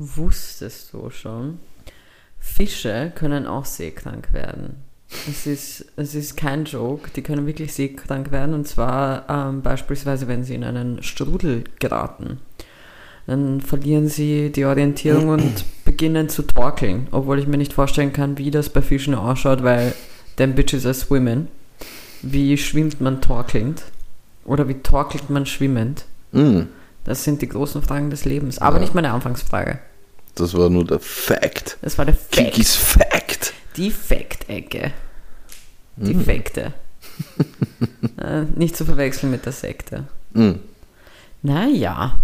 [0.00, 1.58] wusstest du schon,
[2.38, 4.76] Fische können auch seekrank werden.
[5.28, 10.26] Es ist, es ist kein Joke, die können wirklich seekrank werden und zwar ähm, beispielsweise,
[10.28, 12.38] wenn sie in einen Strudel geraten.
[13.26, 18.38] Dann verlieren sie die Orientierung und beginnen zu torkeln, obwohl ich mir nicht vorstellen kann,
[18.38, 19.92] wie das bei Fischen ausschaut, weil
[20.36, 21.48] them bitches are swimming.
[22.22, 23.82] Wie schwimmt man torkelnd?
[24.44, 26.06] Oder wie torkelt man schwimmend?
[26.32, 26.62] Mm,
[27.04, 28.58] Das sind die großen Fragen des Lebens.
[28.58, 28.80] Aber Ja.
[28.82, 29.78] nicht meine Anfangsfrage.
[30.34, 31.78] Das war nur der Fact.
[31.82, 32.30] Das war der Fact.
[32.32, 33.52] Kikis Fact.
[33.76, 34.92] Die Fact-Ecke.
[35.96, 36.24] Die Mhm.
[36.24, 36.72] Fakte.
[38.22, 40.04] äh, nicht zu verwechseln mit der Sekte.
[40.32, 40.52] Mm.
[41.42, 42.18] Naja.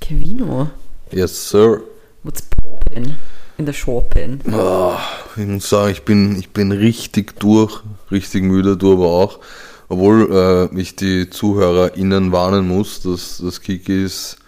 [0.00, 0.70] Kevino,
[1.10, 1.82] Yes, sir.
[2.22, 3.16] what's poppin'
[3.58, 4.40] in der Shopping?
[4.52, 4.94] Oh,
[5.36, 7.80] ich muss sagen, ich bin, ich bin richtig durch,
[8.10, 9.40] richtig müde, du aber auch.
[9.88, 14.47] Obwohl äh, ich die ZuhörerInnen warnen muss, dass das Kiki ist in-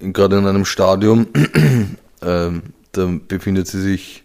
[0.00, 1.26] gerade in einem Stadium,
[2.22, 4.24] ähm, da befindet sie sich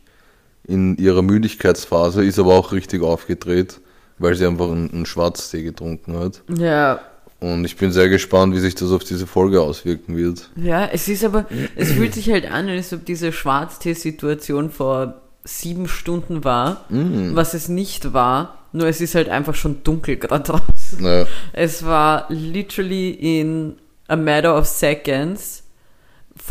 [0.67, 3.79] in ihrer Müdigkeitsphase, ist aber auch richtig aufgedreht,
[4.19, 6.41] weil sie einfach einen, einen Schwarztee getrunken hat.
[6.57, 7.01] Ja,
[7.39, 10.49] Und ich bin sehr gespannt, wie sich das auf diese Folge auswirken wird.
[10.55, 15.87] ja, es ist aber, es fühlt sich halt an, als ob diese Schwarztee-Situation vor sieben
[15.87, 17.31] Stunden war, Mm.
[17.35, 20.99] was es nicht war, nur es ist halt einfach schon dunkel gerade draußen.
[21.01, 23.73] Naja, Es war literally in
[24.07, 25.60] a matter of seconds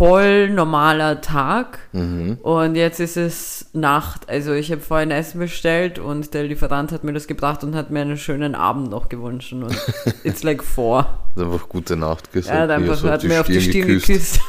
[0.00, 2.38] voll normaler Tag mhm.
[2.40, 4.30] und jetzt ist es Nacht.
[4.30, 7.90] Also ich habe vorhin Essen bestellt und der Lieferant hat mir das gebracht und hat
[7.90, 9.76] mir einen schönen Abend noch gewünscht und
[10.24, 11.04] it's like four.
[11.36, 12.56] hat einfach gute Nacht gesagt.
[12.56, 14.40] Er hat einfach hat mir auf die Stirn geküsst.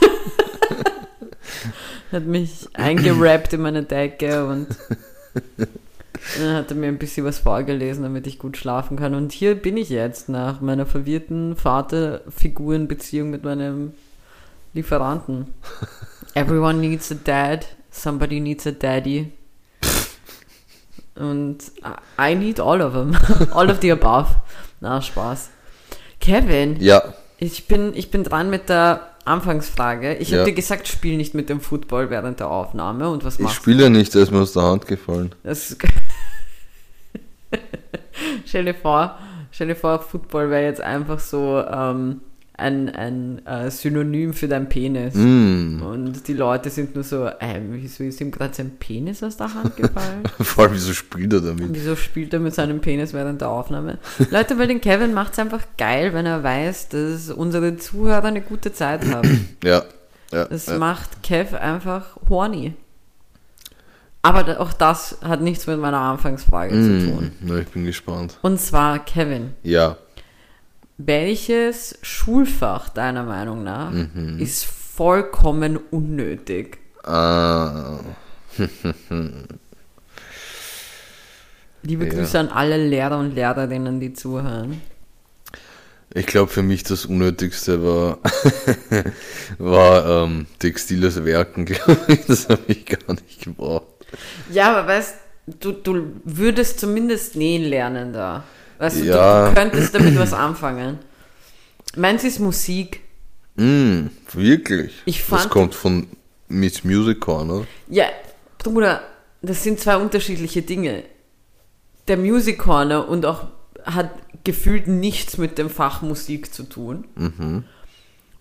[2.13, 4.67] hat mich eingerappt in meine Decke und
[6.39, 9.15] dann hat er mir ein bisschen was vorgelesen, damit ich gut schlafen kann.
[9.15, 13.91] Und hier bin ich jetzt nach meiner verwirrten Vater-Figuren-Beziehung mit meinem
[14.73, 15.53] Lieferanten.
[16.33, 19.31] Everyone needs a dad, somebody needs a daddy.
[21.15, 21.59] Und
[22.19, 23.15] I need all of them.
[23.51, 24.35] all of the above.
[24.79, 25.49] Na, Spaß.
[26.19, 27.03] Kevin, Ja,
[27.37, 30.15] ich bin, ich bin dran mit der Anfangsfrage.
[30.15, 30.39] Ich Ja.
[30.39, 33.09] habe dir gesagt, spiel nicht mit dem Football während der Aufnahme.
[33.09, 35.35] Und was ich machst spiele ja nicht, der ist mir aus der Hand gefallen.
[35.43, 35.75] das
[38.45, 39.17] stell dir vor,
[39.51, 42.21] stell dir vor, Football wäre jetzt einfach so ähm,
[42.53, 45.15] ein, ein äh, Synonym für dein Penis.
[45.15, 45.81] Mm.
[45.81, 49.53] Und die Leute sind nur so, äh, wieso ist ihm gerade sein Penis aus der
[49.53, 50.23] Hand gefallen?
[50.39, 51.69] Vor allem, wieso spielt er damit?
[51.73, 53.97] Wieso spielt er mit seinem Penis während der Aufnahme?
[54.29, 58.41] Leute, weil den Kevin macht es einfach geil, wenn er weiß, dass unsere Zuhörer eine
[58.41, 59.49] gute Zeit haben.
[59.63, 59.83] Ja,
[60.31, 60.77] ja, Das ja.
[60.77, 62.73] macht Kev einfach horny.
[64.23, 67.31] Aber auch das hat nichts mit meiner Anfangsfrage zu tun.
[67.41, 67.47] Mm.
[67.47, 68.37] Na, ich bin gespannt.
[68.41, 69.97] Und zwar, Kevin, Ja,
[71.07, 74.37] welches Schulfach deiner Meinung nach Mhm.
[74.39, 76.77] ist vollkommen unnötig?
[77.03, 77.99] ah,
[81.83, 82.11] Liebe Ja.
[82.13, 84.81] Grüße an alle Lehrer und Lehrerinnen, die zuhören.
[86.13, 88.19] ich glaube für mich das Unnötigste war,
[89.57, 92.25] war ähm, textiles Werken, glaube ich.
[92.25, 93.85] Das habe ich gar nicht gebraucht.
[94.51, 95.15] Ja, aber weißt
[95.59, 98.43] du, du würdest zumindest nähen lernen da.
[98.81, 99.49] Weißt du, Ja.
[99.49, 100.97] du, könntest damit was anfangen.
[101.95, 103.01] Meins ist Musik.
[103.55, 104.93] Mm, wirklich?
[105.05, 106.07] Ich das fand- kommt von
[106.47, 107.65] Miss Music Corner.
[107.87, 108.05] Ja,
[108.57, 109.03] Bruder,
[109.43, 111.03] das sind zwei unterschiedliche Dinge.
[112.07, 113.47] Der Music Corner und auch
[113.85, 114.09] hat
[114.43, 117.05] gefühlt nichts mit dem Fach Musik zu tun.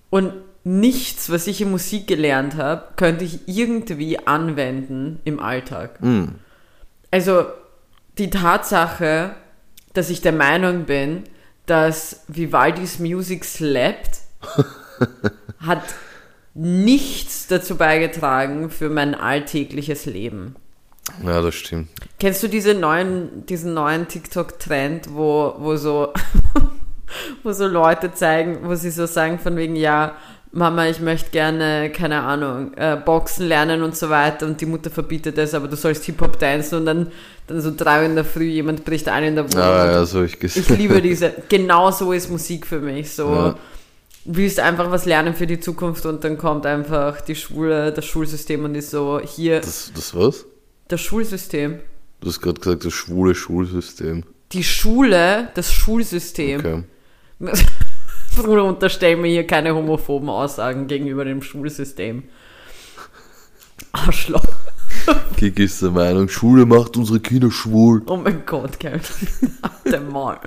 [0.09, 0.33] Und
[0.65, 6.03] nichts, was ich in Musik gelernt habe, könnte ich irgendwie anwenden im Alltag.
[6.03, 6.29] Mm.
[7.11, 7.45] Also
[8.19, 9.35] die Tatsache,
[9.93, 11.25] dass ich der Meinung bin,
[11.67, 14.21] dass Vivaldis Music slappt,
[15.61, 15.83] hat
[16.55, 20.57] nichts dazu beigetragen für mein alltägliches Leben.
[21.25, 21.89] Ja, das stimmt.
[22.19, 26.13] Kennst du diese neuen, diesen neuen TikTok-Trend, wo, wo so,
[27.43, 30.17] wo so Leute zeigen, wo sie so sagen von wegen, ja,
[30.53, 34.91] Mama, ich möchte gerne, keine Ahnung, äh, Boxen lernen und so weiter und die Mutter
[34.91, 37.13] verbietet es, aber du sollst Hip-Hop tanzen und dann,
[37.47, 39.63] dann so drei in der Früh, jemand bricht ein in der Wohnung.
[39.65, 40.65] Ah, ja, so ich gesehen.
[40.69, 43.33] ich liebe diese, genau so ist Musik für mich, so.
[43.33, 43.59] Ja.
[44.25, 48.65] Willst einfach was lernen für die Zukunft und dann kommt einfach die Schule, das Schulsystem
[48.65, 50.47] und ist so, hier, Das, das was?
[50.89, 51.79] das Schulsystem.
[52.21, 54.25] Du hast gerade gesagt, das schwule Schulsystem.
[54.53, 56.59] die Schule, das Schulsystem.
[56.61, 56.83] Okay.
[58.43, 62.25] Bruder, unterstell mir hier keine homophoben Aussagen gegenüber dem Schulsystem.
[63.93, 64.45] Arschloch.
[65.37, 68.03] Kiki ist der Meinung, Schule macht unsere Kinder schwul.
[68.07, 69.01] Oh mein Gott, Kevin.
[69.91, 70.39] Der Mal.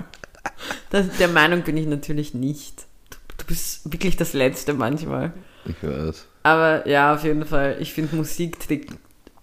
[0.90, 2.86] Das, der Meinung bin ich natürlich nicht.
[3.10, 5.32] Du, du bist wirklich das Letzte manchmal.
[5.66, 6.26] Ich weiß.
[6.44, 7.76] Aber ja, auf jeden Fall.
[7.80, 8.92] Ich finde, Musik trägt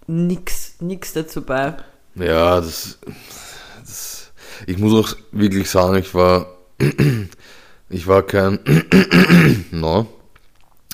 [0.07, 1.75] nix, nix dazu bei.
[2.15, 2.99] Ja, das,
[3.81, 4.31] das.
[4.67, 6.47] Ich muss auch wirklich sagen, ich war.
[7.91, 8.59] Ich war kein.
[9.71, 10.07] no.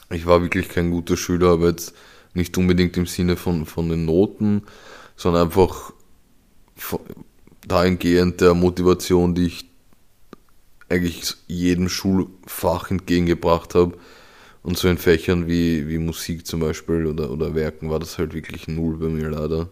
[0.09, 1.94] Ich war wirklich kein guter Schüler, aber jetzt
[2.33, 4.63] nicht unbedingt im Sinne von, von den Noten,
[5.15, 5.91] sondern einfach
[7.67, 9.69] dahingehend der Motivation, die ich
[10.89, 13.97] eigentlich jedem Schulfach entgegengebracht habe.
[14.63, 18.33] Und so in Fächern wie, wie Musik zum Beispiel oder, oder Werken war das halt
[18.33, 19.69] wirklich null bei mir leider.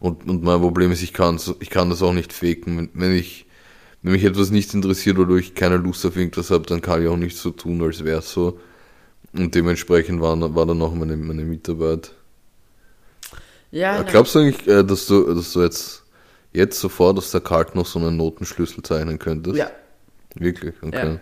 [0.00, 2.76] Und, und mein Problem ist, ich kann, ich kann das auch nicht faken.
[2.76, 3.46] Wenn, wenn, ich,
[4.02, 7.08] wenn mich etwas nicht interessiert oder ich keine Lust auf irgendwas habe, dann kann ich
[7.08, 8.58] auch nicht so tun, als wäre es so.
[9.32, 12.12] Und dementsprechend war, war dann auch meine, meine Mitarbeit.
[13.70, 16.02] Ja, Ja, na- Glaubst du eigentlich, äh, dass du, dass du jetzt,
[16.52, 19.56] jetzt sofort aus der Kalt noch so einen Notenschlüssel zeichnen könntest?
[19.56, 19.70] ja.
[20.34, 20.74] Wirklich?
[20.82, 21.18] Okay.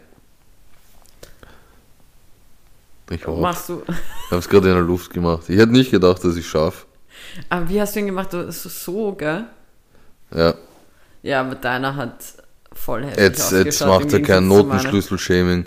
[3.10, 3.40] Ich hoffe.
[3.42, 3.82] Machst du.
[3.88, 5.48] Ich habe es gerade in der Luft gemacht.
[5.48, 6.86] Ich hätte nicht gedacht, dass ich schaffe.
[7.48, 8.30] Aber wie hast du ihn gemacht?
[8.50, 9.46] So gell?
[10.32, 10.54] Ja.
[11.22, 12.14] Ja, aber deiner hat
[12.84, 14.48] voll heftig Jetzt, jetzt macht er kein.
[14.48, 15.64] Notenschlüssel-Shaming.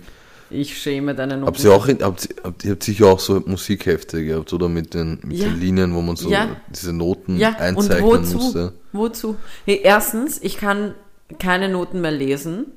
[0.49, 1.47] Ich schäme deine Noten.
[1.47, 4.69] Habt ihr auch, in- habt, habt, habt sicher auch so Musikhefte gehabt, oder?
[4.69, 5.45] Mit den, mit Ja.
[5.47, 6.57] den Linien, wo man so Ja.
[6.69, 8.37] diese Noten Ja, und einzeichnen wozu?
[8.37, 8.73] musste.
[8.91, 9.35] Wozu?
[9.65, 10.93] Hey, erstens, ich kann
[11.39, 12.67] keine Noten mehr lesen.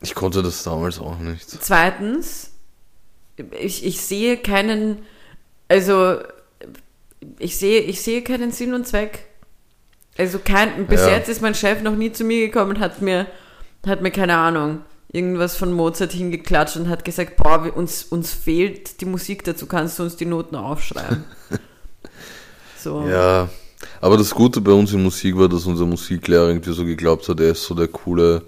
[0.00, 1.50] Ich konnte das damals auch nicht.
[1.50, 2.52] Zweitens,
[3.60, 4.98] ich, ich sehe keinen,
[5.68, 6.18] also
[7.38, 9.26] ich sehe, ich sehe keinen Sinn und Zweck.
[10.18, 11.10] Also kein, bis Ja.
[11.10, 13.26] jetzt ist mein Chef noch nie zu mir gekommen und hat mir,
[13.86, 14.80] hat mir keine Ahnung,
[15.12, 19.66] irgendwas von Mozart hingeklatscht und hat gesagt, boah, wir- uns, uns fehlt die Musik dazu,
[19.66, 21.24] kannst du uns die Noten aufschreiben.
[22.78, 23.06] so.
[23.08, 23.48] Ja,
[24.00, 27.40] aber das Gute bei uns in Musik war, dass unser Musiklehrer irgendwie so geglaubt hat,
[27.40, 28.42] er ist so der coole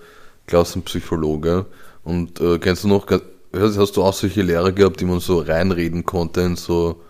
[0.46, 1.66] Klassenpsychologe.
[2.02, 5.38] Und äh, kennst du noch, hast hast du auch solche Lehrer gehabt, die man so
[5.40, 7.00] reinreden konnte in so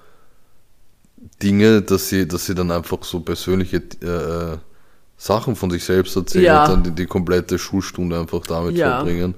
[1.43, 4.59] Dinge, dass sie, dass sie dann einfach so persönliche äh, äh,
[5.17, 6.65] Sachen von sich selbst erzählen Ja.
[6.65, 8.97] und dann die, die komplette Schulstunde einfach damit Ja.
[8.97, 9.35] verbringen.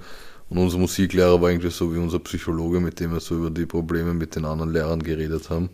[0.48, 3.64] Und unser Musiklehrer war irgendwie so wie unser Psychologe, mit dem wir so über die
[3.66, 5.70] Probleme mit den anderen Lehrern geredet haben.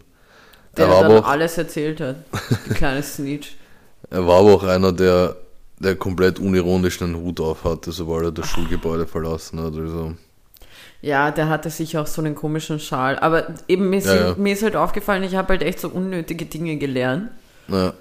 [0.76, 2.16] Der er war dann aber auch alles erzählt hat.
[2.68, 3.56] Die kleine Snitch.
[4.10, 5.36] Er war aber auch einer, der,
[5.80, 9.74] der komplett unironisch einen Hut auf hatte, sobald er das Schulgebäude verlassen hat.
[9.74, 10.14] Also,
[11.00, 13.18] Ja, der hatte sicher auch so einen komischen Schal.
[13.20, 14.36] Aber eben mir, Ja, sind, ja.
[14.36, 17.30] mir ist halt aufgefallen, ich habe halt echt so unnötige Dinge gelernt,
[17.68, 17.94] na,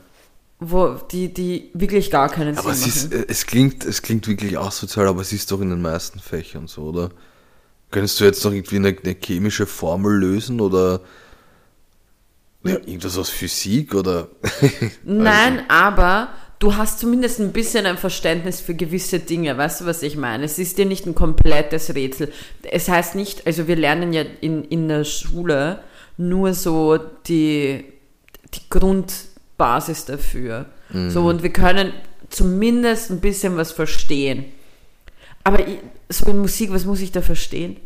[0.60, 3.22] wo die, die wirklich gar keinen aber es, Sinn ist, machen.
[3.22, 6.68] äh, es, klingt, es klingt wirklich asozial, aber es ist doch in den meisten Fächern
[6.68, 7.12] so, oder?
[7.92, 11.02] Könntest du jetzt noch irgendwie eine, eine chemische Formel lösen oder
[12.64, 14.28] ja, irgendwas aus Physik oder?
[15.04, 16.30] Nein, aber
[16.60, 19.58] du hast zumindest ein bisschen ein Verständnis für gewisse Dinge.
[19.58, 20.46] Weißt du, was ich meine?
[20.46, 22.32] Es ist dir nicht ein komplettes Rätsel.
[22.64, 25.80] Es heißt nicht, also wir lernen ja in, in der Schule
[26.18, 27.86] nur so die,
[28.54, 30.66] die Grundbasis dafür.
[31.10, 31.92] So, und wir können
[32.30, 34.46] zumindest ein bisschen was verstehen.
[35.44, 37.78] Aber ich, so in Musik, was muss ich da verstehen?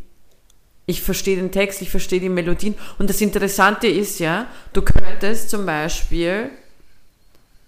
[0.86, 2.76] Ich verstehe den Text, ich verstehe die Melodien.
[3.00, 6.52] Und das Interessante ist ja, du könntest zum Beispiel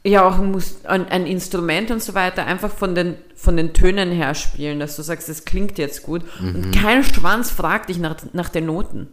[0.05, 4.11] ja auch ein, ein, ein Instrument und so weiter einfach von den, von den Tönen
[4.11, 6.23] her spielen, dass du sagst, das klingt jetzt gut.
[6.41, 9.07] Und kein Schwanz fragt dich nach, nach den Noten.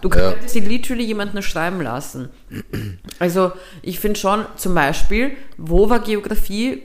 [0.00, 0.14] Du Ja.
[0.32, 2.28] könntest sie literally jemanden schreiben lassen.
[3.20, 3.52] Also
[3.82, 6.82] ich finde schon zum Beispiel, wo war Geografie?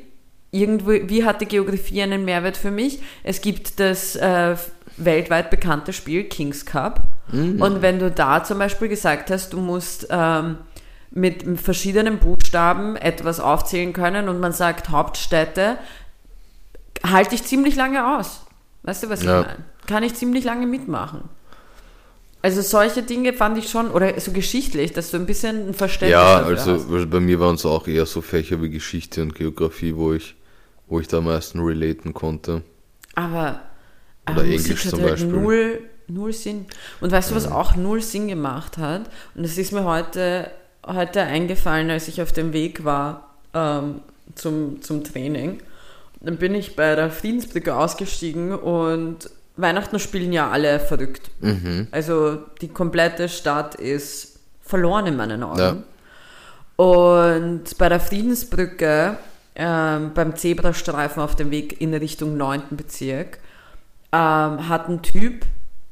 [0.52, 3.00] Irgendwo, wie hatte Geografie einen Mehrwert für mich?
[3.24, 4.56] Es gibt das äh,
[4.98, 7.02] weltweit bekannte Spiel Kings Cup.
[7.34, 10.58] Und wenn du da zum Beispiel gesagt hast, du musst ähm,
[11.12, 15.78] mit verschiedenen Buchstaben etwas aufzählen können und man sagt Hauptstädte,
[17.06, 18.46] halte ich ziemlich lange aus.
[18.84, 19.42] Weißt du, was Ja.
[19.42, 19.60] ich meine?
[19.88, 21.22] Kann ich ziemlich lange mitmachen.
[22.42, 26.12] Also solche Dinge fand ich schon, oder so geschichtlich, dass du ein bisschen ein Verständnis
[26.22, 27.10] ja, also hast.
[27.10, 30.36] bei mir waren es auch eher so Fächer wie Geschichte und Geografie, wo ich,
[30.88, 32.62] wo ich da am meisten relaten konnte.
[33.16, 33.62] Aber, Oder
[34.26, 35.30] aber Englisch Musik hat zum halt Beispiel.
[35.32, 36.66] null, null Sinn.
[37.02, 39.10] Und weißt du, was auch null Sinn gemacht hat?
[39.36, 40.52] Und das ist mir heute,
[40.88, 44.02] heute eingefallen, als ich auf dem Weg war ähm,
[44.36, 45.62] zum, zum Training.
[46.22, 51.30] Dann bin ich bei der Friedensbrücke ausgestiegen und Weihnachten spielen ja alle verrückt.
[51.42, 51.88] Mhm.
[51.92, 55.60] Also die komplette Stadt ist verloren in meinen Augen.
[55.60, 55.78] Ja.
[56.76, 59.18] Und bei der Friedensbrücke,
[59.56, 62.64] ähm, beim Zebrastreifen auf dem Weg in Richtung 9.
[62.72, 63.40] Bezirk,
[64.12, 65.46] ähm, hat ein Typ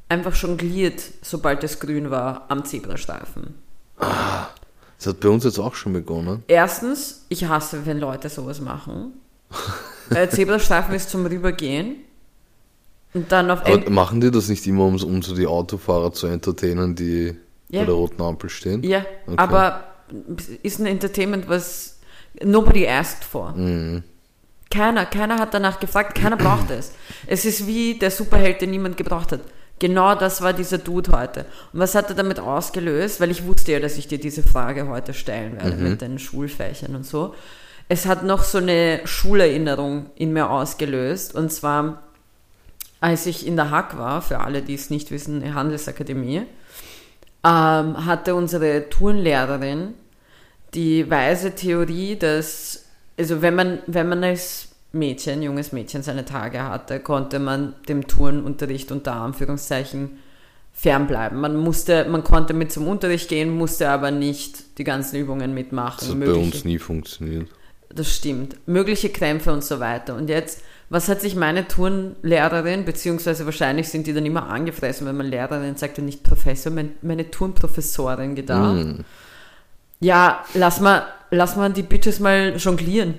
[0.08, 3.54] einfach jongliert, sobald es grün war, am Zebrastreifen.
[4.98, 6.42] Das hat bei uns jetzt auch schon begonnen.
[6.48, 9.12] Erstens, ich hasse, wenn Leute sowas machen.
[10.10, 11.96] Der Zebrastreifen ist zum Rübergehen.
[13.14, 16.26] Und dann auf Aber machen die das nicht immer, um, um so die Autofahrer zu
[16.26, 17.34] entertainen, die
[17.68, 17.80] Ja.
[17.80, 18.82] bei der roten Ampel stehen?
[18.82, 19.36] Ja, Okay.
[19.38, 19.84] aber
[20.62, 21.98] ist ein Entertainment, was
[22.42, 23.52] nobody asked for.
[23.52, 24.02] Mhm.
[24.70, 26.92] Keiner, keiner hat danach gefragt, keiner braucht es.
[27.26, 29.40] Es ist wie der Superheld, den niemand gebraucht hat.
[29.78, 31.40] Genau das war dieser Dude heute.
[31.72, 33.20] Und was hat er damit ausgelöst?
[33.20, 36.96] Weil ich wusste ja, dass ich dir diese Frage heute stellen werde mit den Schulfächern
[36.96, 37.34] und so.
[37.88, 41.34] Es hat noch so eine Schulerinnerung in mir ausgelöst.
[41.34, 42.02] Und zwar,
[43.00, 46.42] als ich in der Hack war, für alle, die es nicht wissen, eine Handelsakademie,
[47.44, 49.94] ähm, hatte unsere Turnlehrerin
[50.74, 52.86] die weise Theorie, dass,
[53.18, 58.06] also wenn man, wenn man als Mädchen, junges Mädchen seine Tage hatte, konnte man dem
[58.06, 60.18] Turnunterricht unter Anführungszeichen
[60.72, 61.40] fernbleiben.
[61.40, 65.96] Man musste, man konnte mit zum Unterricht gehen, musste aber nicht die ganzen Übungen mitmachen.
[66.00, 67.48] Das hat bei Mögliche- uns nie funktioniert.
[67.94, 68.56] das stimmt.
[68.66, 70.14] Mögliche Krämpfe und so weiter.
[70.16, 70.60] Und jetzt,
[70.90, 75.76] was hat sich meine Turnlehrerin, beziehungsweise wahrscheinlich sind die dann immer angefressen, wenn man Lehrerin
[75.76, 78.74] sagt und nicht Professor, mein, meine Turnprofessorin gedacht.
[78.84, 79.04] Mhm.
[80.00, 83.14] Ja, lass mal, lass mal die Bitches mal jonglieren.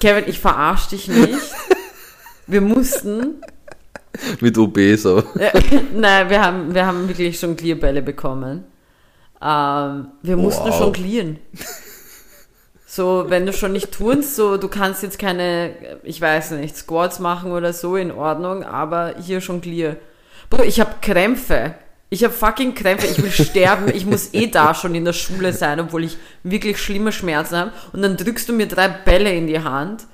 [0.00, 1.38] Kevin, ich verarsch dich nicht.
[2.46, 3.36] Wir mussten,
[4.40, 5.24] Mit OBs, aber.
[5.94, 8.64] nein, wir haben, wir haben wirklich Jonglierbälle bekommen.
[9.42, 10.80] Ähm, wir mussten Wow.
[10.80, 11.38] jonglieren.
[12.86, 17.18] So, wenn du schon nicht turnst, so, du kannst jetzt keine, ich weiß nicht, Squats
[17.18, 19.96] machen oder so, in Ordnung, aber hier jonglier.
[20.50, 21.74] Bro, ich habe Krämpfe.
[22.10, 25.52] Ich habe fucking Krämpfe, ich will sterben, ich muss eh da schon in der Schule
[25.52, 27.72] sein, obwohl ich wirklich schlimme Schmerzen habe.
[27.92, 30.06] Und dann drückst du mir drei Bälle in die Hand,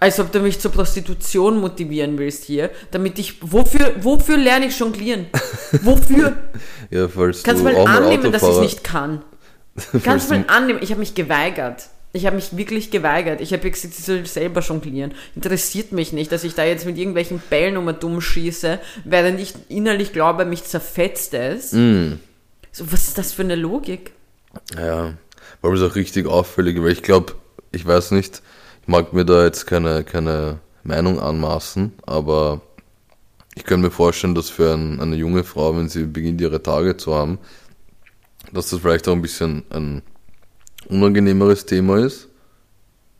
[0.00, 4.78] als ob du mich zur Prostitution motivieren willst hier, damit ich, wofür, wofür lerne ich
[4.78, 5.26] jonglieren?
[5.82, 6.36] Wofür?
[6.90, 9.22] Ja, falls Kannst du du mal annehmen, dass ich Autofahrer, nicht kann?
[10.02, 11.90] Kannst du, mal annehmen, ich habe mich geweigert.
[12.12, 13.40] Ich habe mich wirklich geweigert.
[13.40, 15.12] Ich habe gesagt, ich soll selber jonglieren.
[15.36, 19.54] Interessiert mich nicht, dass ich da jetzt mit irgendwelchen Bällen um dumm schieße, während ich
[19.68, 21.72] innerlich glaube, mich zerfetzt es.
[21.72, 22.14] Mm.
[22.72, 24.12] So, was ist das für eine Logik?
[24.74, 25.14] Ja,
[25.60, 27.34] war es auch richtig auffällig, weil ich glaube,
[27.72, 28.42] ich weiß nicht,
[28.82, 32.62] ich mag mir da jetzt keine, keine Meinung anmaßen, aber
[33.54, 36.96] ich kann mir vorstellen, dass für ein, eine junge Frau, wenn sie beginnt, ihre Tage
[36.96, 37.38] zu haben,
[38.52, 40.02] dass das vielleicht auch ein bisschen ein
[40.88, 42.28] unangenehmeres Thema ist.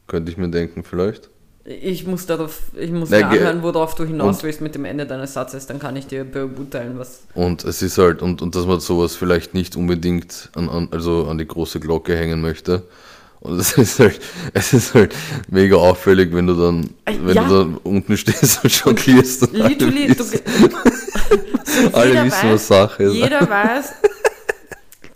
[0.06, 1.28] Könnte ich mir denken, vielleicht.
[1.64, 5.04] Ich muss darauf, ich muss Na, mir anhören, worauf du hinaus willst mit dem Ende
[5.04, 7.20] deines Satzes, dann kann ich dir beurteilen, was.
[7.34, 11.26] Und es ist halt, und, und dass man sowas vielleicht nicht unbedingt an, an, also
[11.26, 12.84] an die große Glocke hängen möchte.
[13.40, 14.18] Und es ist halt,
[14.54, 15.14] es ist halt
[15.50, 17.46] mega auffällig, wenn du dann, Äh, wenn ja.
[17.46, 19.42] du dann unten stehst und schockierst.
[19.42, 20.40] Und alle Literally, du, wissen,
[21.64, 23.12] so alle wissen, was weiß- Sache ist.
[23.14, 23.92] Jeder weiß,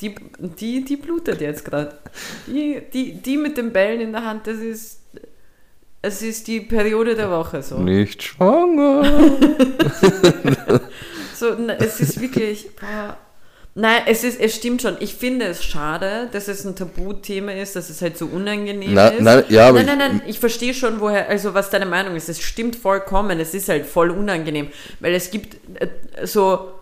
[0.03, 1.97] die, die, die blutet jetzt gerade.
[2.47, 5.01] Die, die, die mit den Bällen in der Hand, das ist,
[6.03, 7.79] es ist die Periode der Woche so.
[7.79, 9.05] Nicht schwanger.
[11.35, 13.17] so na, es ist wirklich, boah.
[13.75, 14.97] Nein, es, ist, es stimmt schon.
[15.01, 19.09] Ich finde es schade, dass es ein Tabuthema ist, dass es halt so unangenehm Na,
[19.09, 19.23] ist.
[19.23, 22.29] nein, ja, nein, nein, nein, ich verstehe schon, woher, also was deine Meinung ist.
[22.29, 24.69] Es stimmt vollkommen, es ist halt voll unangenehm,
[25.01, 25.89] weil es gibt äh,
[26.27, 26.73] so,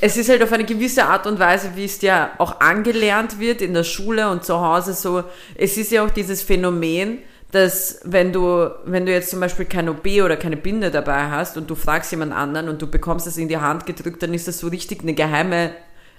[0.00, 3.60] es ist halt auf eine gewisse Art und Weise, wie es dir auch angelernt wird
[3.60, 7.18] in der Schule und zu Hause so, es ist ja auch dieses Phänomen,
[7.52, 11.56] dass wenn du, wenn du jetzt zum Beispiel kein OB oder keine Binde dabei hast
[11.56, 14.48] und du fragst jemand anderen und du bekommst es in die Hand gedrückt, dann ist
[14.48, 15.72] das so richtig eine geheime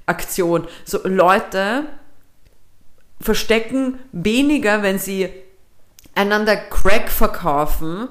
[0.05, 0.67] Aktion.
[0.83, 1.85] So Leute
[3.21, 5.29] verstecken weniger, wenn sie
[6.13, 8.09] einander Crack verkaufen,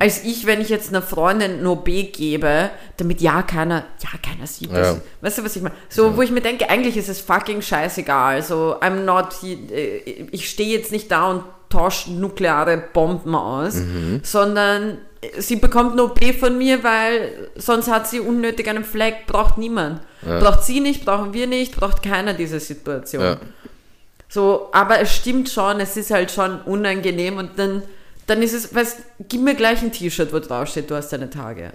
[0.00, 4.46] als ich, wenn ich jetzt einer Freundin ein OB gebe, damit ja keiner, ja keiner
[4.46, 4.96] sieht das.
[4.96, 5.00] Ja.
[5.20, 5.74] Weißt du, was ich meine?
[5.88, 8.42] So, wo ich mir denke, eigentlich ist es fucking scheißegal.
[8.42, 9.98] So, I'm not, äh,
[10.32, 13.74] ich stehe jetzt nicht da und tausche nukleare Bomben aus,
[14.22, 14.98] sondern
[15.38, 20.00] sie bekommt ein OB von mir, weil sonst hat sie unnötig einen Fleck, braucht niemand.
[20.22, 23.36] Braucht sie nicht, brauchen wir nicht, braucht keiner diese Situation.
[24.36, 27.82] So, aber es stimmt schon, es ist halt schon unangenehm und dann,
[28.26, 28.98] dann ist es, weißt,
[29.30, 31.72] gib mir gleich ein T-Shirt, wo drauf steht, du hast deine Tage.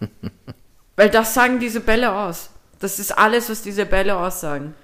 [0.96, 2.48] Weil das sagen diese Bälle aus.
[2.80, 4.74] Das ist alles, was diese Bälle aussagen.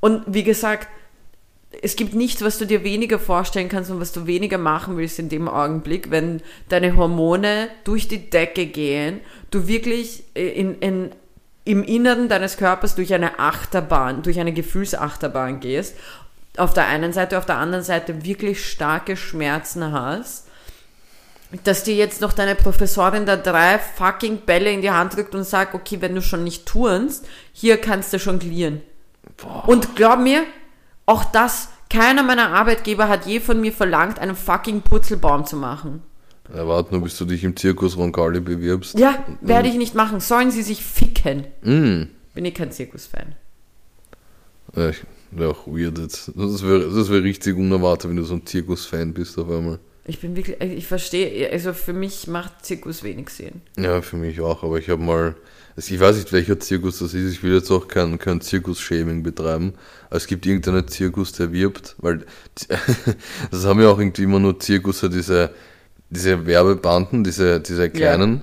[0.00, 0.88] Und wie gesagt,
[1.80, 5.20] es gibt nichts, was du dir weniger vorstellen kannst und was du weniger machen willst
[5.20, 9.20] in dem Augenblick, wenn deine Hormone durch die Decke gehen,
[9.52, 11.12] du wirklich in, in,
[11.64, 15.94] im Inneren deines Körpers durch eine Achterbahn, durch eine Gefühlsachterbahn gehst,
[16.56, 20.46] auf der einen Seite, auf der anderen Seite wirklich starke Schmerzen hast,
[21.64, 25.44] dass dir jetzt noch deine Professorin da drei fucking Bälle in die Hand drückt und
[25.44, 28.80] sagt, okay, wenn du schon nicht turnst, hier kannst du jonglieren.
[29.66, 30.44] Und glaub mir,
[31.06, 36.02] auch das, keiner meiner Arbeitgeber hat je von mir verlangt, einen fucking Purzelbaum zu machen.
[36.54, 38.98] Ja, warte nur, bis du dich im Zirkus Roncalli bewirbst.
[38.98, 40.20] Ja, werde ich nicht machen.
[40.20, 41.46] Sollen sie sich ficken?
[41.62, 42.08] Mm.
[42.34, 43.34] Bin ich kein Zirkusfan.
[44.74, 46.32] Ja, ich- wäre auch weird jetzt.
[46.34, 49.78] Das wäre das wär richtig unerwartet, wenn du so ein Zirkus-Fan bist auf einmal.
[50.04, 53.62] Ich bin wirklich, ich verstehe, also für mich macht Zirkus wenig Sinn.
[53.78, 55.36] Ja, für mich auch, aber ich habe mal,
[55.76, 59.22] also ich weiß nicht, welcher Zirkus das ist, ich will jetzt auch kein, kein Zirkus-Shaming
[59.22, 59.74] betreiben,
[60.08, 62.24] aber es gibt irgendeinen Zirkus, der wirbt, weil
[63.50, 65.54] das haben ja auch irgendwie immer nur Zirkusse, diese,
[66.10, 68.42] diese Werbebanden, diese, diese kleinen,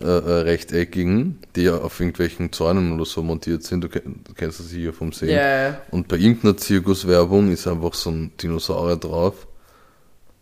[0.00, 4.32] äh, äh, rechteckigen, die ja auf irgendwelchen Zäunen oder so montiert sind, du, kenn- du
[4.34, 5.30] kennst das sicher vom Sehen.
[5.30, 9.46] Ja, Und bei irgendeiner Zirkuswerbung ist einfach so ein Dinosaurier drauf.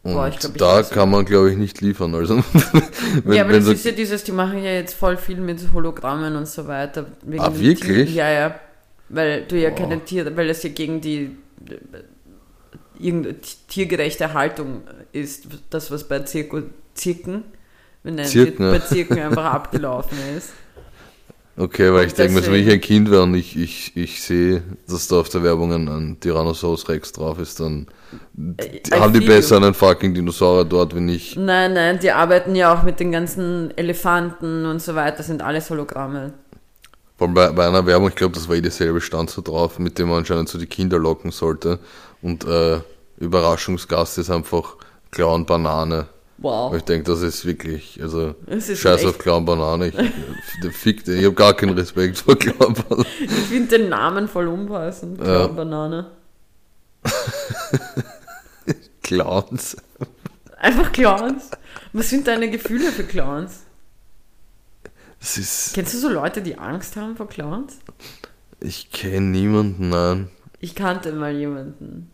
[0.02, 2.14] Und Boah, glaub, da kann man, glaube ich, nicht liefern.
[2.14, 2.36] Also,
[3.24, 6.36] wenn, ja, aber das ist ja dieses, die machen ja jetzt voll viel mit Hologrammen
[6.36, 7.06] und so weiter.
[7.38, 7.80] Ah, wirklich?
[7.80, 8.14] Tieren.
[8.14, 8.60] Ja, ja.
[9.08, 9.76] Weil du ja Boah.
[9.76, 11.30] keine Tiere, weil das ja gegen die
[12.98, 13.36] irgendeine
[13.68, 14.82] tiergerechte Haltung
[15.12, 16.62] ist, das was bei Zirku,
[16.94, 17.44] Zirken,
[18.06, 18.70] wir nennen Zirken, sie ja.
[18.70, 20.52] bei Zirken einfach abgelaufen ist.
[21.58, 25.08] Okay, weil ich denke wenn ich ein Kind wäre und ich, ich, ich sehe, dass
[25.08, 27.86] da auf der Werbung ein, ein Tyrannosaurus Rex drauf ist, dann
[28.58, 31.36] Äh, die, I haben die besser einen fucking Dinosaurier dort, wenn ich.
[31.36, 35.70] Nein, nein, die arbeiten ja auch mit den ganzen Elefanten und so weiter, sind alles
[35.70, 36.34] Hologramme.
[37.16, 39.78] Vor allem bei, bei einer Werbung, ich glaube, das war eh dieselbe stand so drauf,
[39.78, 41.78] mit dem man anscheinend so die Kinder locken sollte.
[42.22, 42.80] Und äh,
[43.18, 44.76] Überraschungsgast ist einfach
[45.10, 46.06] Clown Banane.
[46.38, 46.74] Wow.
[46.76, 49.88] Ich denke, das ist wirklich, also ist scheiß echt- auf Clown Banane.
[49.88, 49.94] Ich,
[50.62, 53.06] der fickt, ich habe gar keinen Respekt vor Clown Banane.
[53.20, 55.18] Ich finde den Namen voll unpassend.
[55.24, 55.46] Ja.
[55.46, 56.10] Banane.
[59.02, 59.76] Clowns.
[60.58, 61.50] Einfach Clowns.
[61.92, 63.60] Was sind deine Gefühle für Clowns?
[65.20, 67.78] Das ist, Kennst du so Leute, die Angst haben vor Clowns?
[68.60, 70.28] ich kenne niemanden, nein.
[70.60, 72.10] Ich kannte mal jemanden.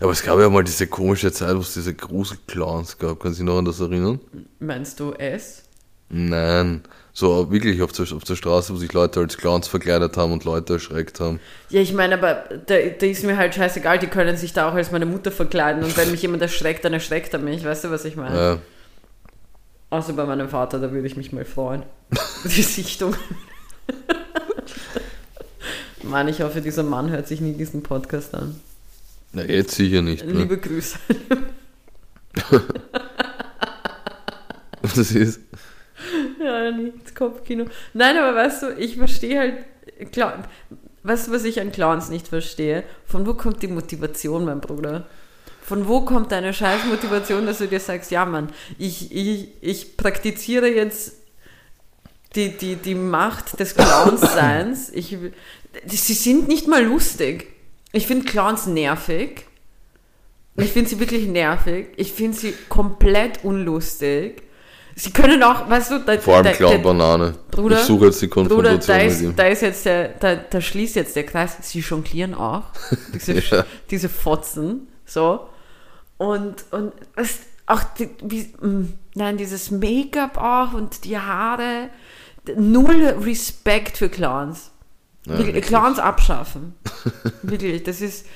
[0.00, 3.20] Aber es gab ja mal diese komische Zeit, wo es diese Gruselclowns gab.
[3.20, 4.20] Kannst du dich noch an das erinnern?
[4.58, 5.62] Meinst du es?
[6.08, 6.82] Nein.
[7.12, 10.44] So wirklich auf der, auf der Straße, wo sich Leute als Clowns verkleidet haben und
[10.44, 11.40] Leute erschreckt haben.
[11.70, 14.74] Ja, ich meine, aber da, da ist mir halt scheißegal, die können sich da auch
[14.74, 17.64] als meine Mutter verkleiden und wenn mich jemand erschreckt, dann erschreckt er mich.
[17.64, 18.52] Weißt du, was ich meine?
[18.54, 18.58] Äh,
[19.88, 21.84] Außer bei meinem Vater, da würde ich mich mal freuen.
[22.44, 23.14] Die Sichtung.
[26.02, 28.60] Mann, ich hoffe, dieser Mann hört sich nie diesen Podcast an.
[29.36, 30.24] Na, jetzt sicher nicht.
[30.24, 30.32] Ne?
[30.32, 30.98] Liebe Grüße.
[34.82, 35.40] Das ist.
[36.38, 37.64] Ja, nicht Kopfkino.
[37.92, 40.44] Nein, aber weißt du, ich verstehe halt, klar,
[41.02, 42.84] weißt du, was ich an Clowns nicht verstehe?
[43.04, 45.06] Von wo kommt die Motivation, mein Bruder?
[45.60, 49.96] Von wo kommt deine scheiß Motivation, dass du dir sagst, ja Mann, ich, ich, ich
[49.96, 51.14] praktiziere jetzt
[52.36, 54.90] die, die, die Macht des Clowns-Seins.
[54.94, 55.16] Ich,
[55.86, 57.55] sie sind nicht mal lustig.
[57.96, 59.46] Ich finde Clowns nervig.
[60.56, 61.88] Ich finde sie wirklich nervig.
[61.96, 64.42] Ich finde sie komplett unlustig.
[64.94, 67.34] Sie können auch, weißt du, da, Vor allem da, Clown da, Banane.
[67.50, 69.36] Bruder, ich suche jetzt die Bruder, Konfrontation da mit ist, ihm.
[69.36, 71.56] da ist jetzt der, da, da schließt jetzt der Kreis.
[71.62, 72.64] Sie jonglieren auch.
[73.14, 73.64] Diese, Ja.
[73.90, 74.88] diese Fotzen.
[75.04, 75.48] So.
[76.18, 81.88] Und, und was, auch, die, wie, mh, nein, dieses Make-up auch und die Haare.
[82.56, 84.70] Null Respekt für Clowns.
[85.26, 85.64] Ja, Wirklich.
[85.64, 86.74] Clowns abschaffen.
[87.42, 88.26] Wirklich, das ist.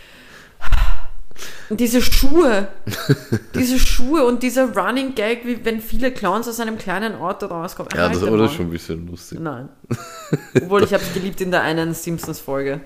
[1.71, 2.69] Und diese Schuhe,
[3.55, 7.91] diese Schuhe und dieser Running Gag, wie wenn viele Clowns aus einem kleinen Auto rauskommen.
[7.95, 8.49] Ja, das Mann.
[8.51, 9.39] schon ein bisschen lustig.
[9.41, 9.69] Nein.
[10.55, 12.81] Obwohl, ich habe es geliebt in der einen Simpsons-Folge.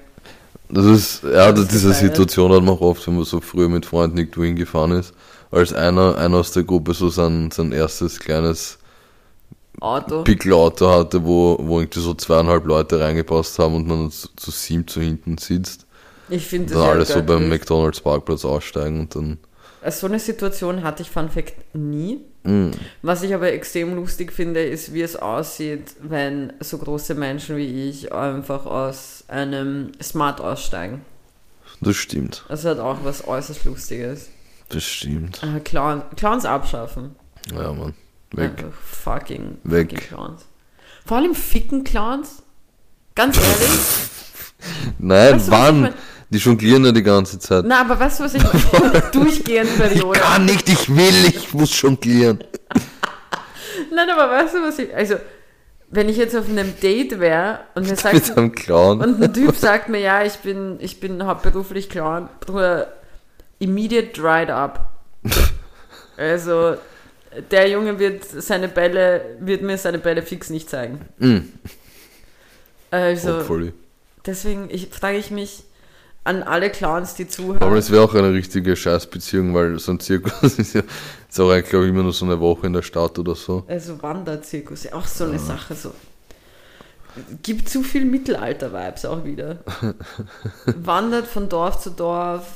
[0.68, 2.12] Das ist, ja, Das ist diese gefeiert.
[2.12, 5.14] Situation hat man auch oft, wenn man so früher mit Freunden irgendwo hingefahren ist,
[5.50, 8.78] als einer, einer aus der Gruppe so sein, sein erstes kleines
[9.84, 10.22] Auto.
[10.24, 14.86] Pickelauto hatte, wo, wo irgendwie so zweieinhalb Leute reingepasst haben und man zu, zu sieben
[14.88, 15.86] zu hinten sitzt.
[16.30, 17.48] Ich finde Dann das alle ja so beim.
[17.48, 19.38] McDonalds Parkplatz aussteigen und dann.
[19.82, 22.20] Also So eine Situation hatte ich Fun Fact nie.
[22.44, 22.70] Mm,
[23.02, 27.88] Was ich aber extrem lustig finde, ist, wie es aussieht, wenn so große Menschen wie
[27.90, 31.02] ich einfach aus einem Smart aussteigen.
[31.82, 32.44] das stimmt.
[32.48, 34.30] Das hat auch was äußerst Lustiges.
[34.70, 35.42] Das stimmt.
[35.42, 37.14] Äh, Clown, Clowns abschaffen.
[37.54, 37.92] Ja, Mann.
[38.36, 38.64] Weg.
[38.82, 39.90] Fucking, Weg.
[39.92, 40.42] fucking Clowns.
[41.06, 42.42] Vor allem ficken Clowns.
[43.14, 43.80] Ganz ehrlich.
[44.98, 45.80] Nein, Weißt du, ich wann?
[45.82, 45.94] mein?
[46.30, 47.64] Die jonglieren ja die ganze Zeit.
[47.66, 48.42] Na, aber weißt du, was ich?
[49.12, 50.18] Durchgehend Ich Periode.
[50.18, 52.42] kann nicht, ich will, ich muss jonglieren.
[53.94, 54.92] Nein, aber weißt du, was ich.
[54.94, 55.16] Also,
[55.90, 58.14] wenn ich jetzt auf einem Date wäre und mir sagt.
[58.14, 59.00] Mit einem Clown.
[59.00, 62.28] Und ein Typ sagt mir, ja, ich bin, ich bin hauptberuflich Clown.
[62.40, 62.92] Bruder,
[63.60, 64.90] immediate dried up.
[66.16, 66.76] Also,
[67.50, 71.00] der Junge wird seine Bälle, wird mir seine Bälle fix nicht zeigen.
[71.18, 71.38] Mm,
[72.90, 73.72] Also, hopefully.
[74.26, 75.64] deswegen ich, frage ich mich,
[76.24, 77.76] an alle Clowns, die Aber zuhören.
[77.76, 80.82] es wäre auch eine richtige Scheißbeziehung, weil so ein Zirkus ist ja
[81.28, 83.64] ist auch eigentlich, glaube ich, immer nur so eine Woche in der Stadt oder so.
[83.68, 85.74] Also Wanderzirkus, ja auch so eine Sache.
[85.74, 85.92] So.
[87.42, 89.58] Gibt zu viel Mittelalter-Vibes auch wieder.
[90.66, 92.46] Wandert von Dorf zu Dorf,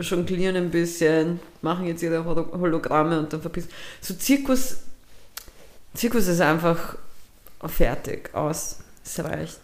[0.00, 3.70] jonglieren ein bisschen, machen jetzt ihre Holo- Hologramme und dann verpissen.
[4.00, 4.78] So Zirkus,
[5.94, 6.96] Zirkus ist einfach
[7.66, 8.80] fertig, aus.
[9.04, 9.58] Es reicht.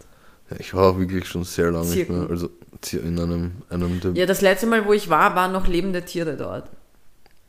[0.51, 2.29] Ja, ich war auch wirklich schon sehr lange nicht mehr.
[2.29, 2.51] Also
[2.93, 6.37] in einem, einem der Ja, das letzte Mal, wo ich war, waren noch lebende Tiere
[6.37, 6.69] dort.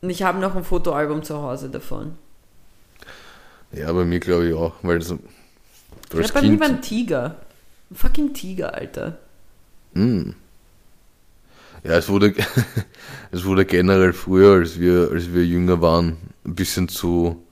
[0.02, 2.16] Und ich habe noch ein Fotoalbum zu Hause davon.
[3.72, 5.18] Ja, bei mir glaube ich auch, weil so,
[6.12, 7.36] Ja, als bei mir war ein Tiger.
[7.90, 9.18] Ein fucking Tiger, Alter.
[9.94, 10.30] Mm.
[11.86, 12.34] Ja, es wurde,
[13.30, 17.42] es wurde generell früher, als wir, als wir jünger waren, ein bisschen zu,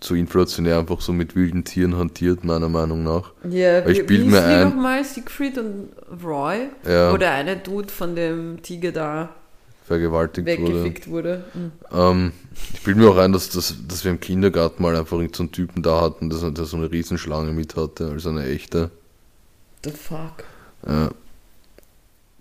[0.00, 3.32] zu inflationär einfach so mit wilden Tieren hantiert, meiner Meinung nach.
[3.48, 5.04] Ja, Weil ich wie, wie mir ein- nochmal?
[5.04, 5.88] Siegfried und
[6.22, 6.68] Roy?
[6.86, 9.28] Ja, Wo der eine Dude von dem Tiger da
[9.86, 10.62] vergewaltigt wurde.
[10.62, 11.44] weggefickt wurde.
[11.54, 11.72] Mhm.
[11.92, 12.32] Ähm,
[12.72, 15.52] ich bilde mir auch ein, dass, dass, dass wir im Kindergarten mal einfach so einen
[15.52, 18.90] Typen da hatten, der so eine Riesenschlange mit hatte, also eine echte.
[19.84, 20.44] The fuck?
[20.86, 21.10] Ja.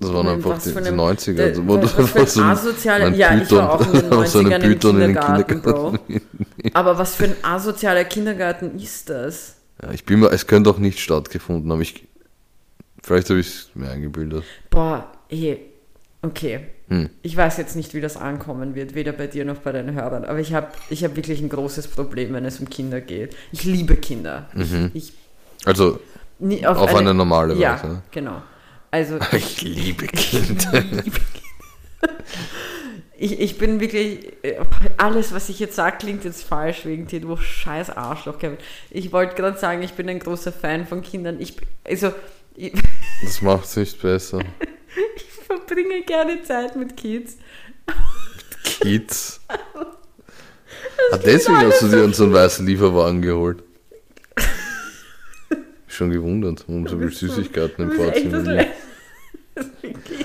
[0.04, 1.34] Das waren In einfach was die, für die einem- 90er.
[1.34, 3.06] Der, also, wo du was einfach ein so ein- asozialer...
[3.08, 5.20] ein Ja, ich war auch in den Python- so einen 90ern im Python in den
[5.20, 5.92] Kindergarten, Bro.
[6.08, 6.72] Kindergarten.
[6.74, 9.56] Aber was für ein asozialer Kindergarten ist das?
[9.82, 11.82] Ja, ich bin mir, es könnte auch nicht stattgefunden haben.
[11.82, 12.06] Ich,
[13.02, 14.44] vielleicht habe ich es mir eingebildet.
[14.70, 15.60] Boah, ey,
[16.22, 16.68] okay.
[16.90, 17.10] Hm.
[17.22, 20.26] Ich weiß jetzt nicht, wie das ankommen wird, weder bei dir noch bei deinen Hörern,
[20.26, 23.36] aber ich habe ich hab wirklich ein großes Problem, wenn es um Kinder geht.
[23.54, 24.48] Ich liebe Kinder.
[24.54, 24.92] Mhm.
[24.94, 25.14] Ich,
[25.66, 26.00] Also
[26.40, 28.02] nie, auf, eine, normale Ja, Weise.
[28.12, 28.42] genau.
[28.94, 30.84] Also Ich liebe Kinder.
[33.18, 34.58] ich, ich bin wirklich, äh,
[34.98, 38.58] alles, was ich jetzt sage, klingt jetzt falsch wegen dir, du scheiß Arschloch, Kevin.
[38.92, 41.42] Ich wollte gerade sagen, ich bin ein großer Fan von Kindern.
[41.42, 42.14] Ich, also,
[42.56, 42.74] ich,
[43.24, 44.42] Das macht es nicht besser.
[45.16, 47.38] ich verbringe gerne Zeit mit Kids.
[48.80, 49.42] Kids.
[49.48, 53.64] Ah, deswegen hast du dir einen weißen Lieferwagen geholt.
[55.88, 58.46] Schon gewundert, warum so viel Süßigkeiten im Vorzimmer liegen.
[58.46, 58.72] Le- das ist wirklich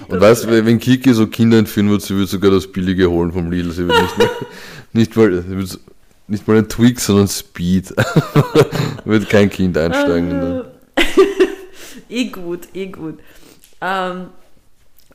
[0.09, 3.33] Und weißt du, wenn Kiki so Kinder entführen wird, sie wird sogar das Billige holen
[3.33, 3.71] vom Lidl.
[3.73, 4.29] Sie wird nicht mal,
[4.93, 5.79] nicht mal,
[6.29, 7.95] nicht mal ein Twix, sondern Speed.
[9.05, 10.31] wird kein Kind einsteigen.
[10.31, 10.62] in den-
[12.09, 13.19] eh gut, eh gut.
[13.81, 14.27] Ähm,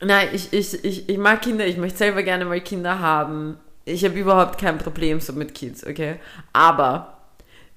[0.00, 3.56] nein, ich, ich, ich, ich mag Kinder, ich möchte selber gerne mal Kinder haben.
[3.84, 6.16] Ich habe überhaupt kein Problem so mit Kids, okay?
[6.52, 7.18] Aber,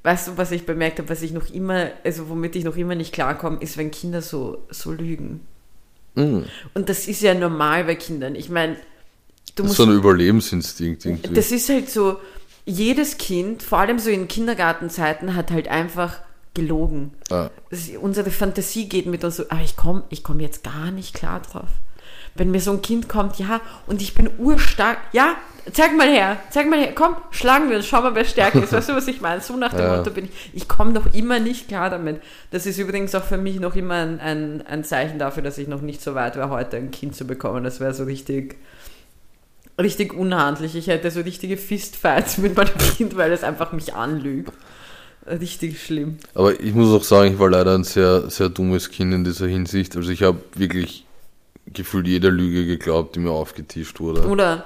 [0.03, 2.95] weißt du, was ich bemerkt habe, was ich noch immer, also womit ich noch immer
[2.95, 5.41] nicht klarkomme, ist, wenn Kinder so, so lügen.
[6.17, 6.43] Mm.
[6.73, 8.35] Und das ist ja normal bei Kindern.
[8.35, 8.75] Ich meine,
[9.55, 11.33] du Das ist musst so ein Überlebensinstinkt irgendwie.
[11.33, 12.17] das ist halt so,
[12.65, 16.19] jedes Kind, vor allem so in Kindergartenzeiten, hat halt einfach
[16.53, 17.11] gelogen.
[17.29, 20.91] ah, Das, unsere Fantasie geht mit uns so, aber ich komme ich komm jetzt gar
[20.91, 21.69] nicht klar drauf.
[22.35, 25.35] Wenn mir so ein Kind kommt, ja, und ich bin urstark, ja,
[25.73, 28.73] zeig mal her, zeig mal her, komm, schlagen wir uns, schau mal, wer stärker ist.
[28.73, 29.41] Weißt du, was ich meine?
[29.41, 29.97] So nach dem Ja.
[29.97, 32.21] Motto bin ich, ich komme noch immer nicht klar damit.
[32.51, 35.67] Das ist übrigens auch für mich noch immer ein, ein, ein Zeichen dafür, dass ich
[35.67, 37.63] noch nicht so weit wäre, heute ein Kind zu bekommen.
[37.63, 38.55] Das wäre so richtig,
[39.81, 40.75] richtig unhandlich.
[40.75, 44.53] Ich hätte so richtige Fistfights mit meinem Kind, weil es einfach mich anlügt.
[45.25, 46.17] Richtig schlimm.
[46.35, 49.47] aber ich muss auch sagen, ich war leider ein sehr, sehr dummes Kind in dieser
[49.47, 49.97] Hinsicht.
[49.97, 51.05] Also ich habe wirklich
[51.73, 54.27] gefühlt jeder Lüge geglaubt, die mir aufgetischt wurde.
[54.27, 54.65] Oder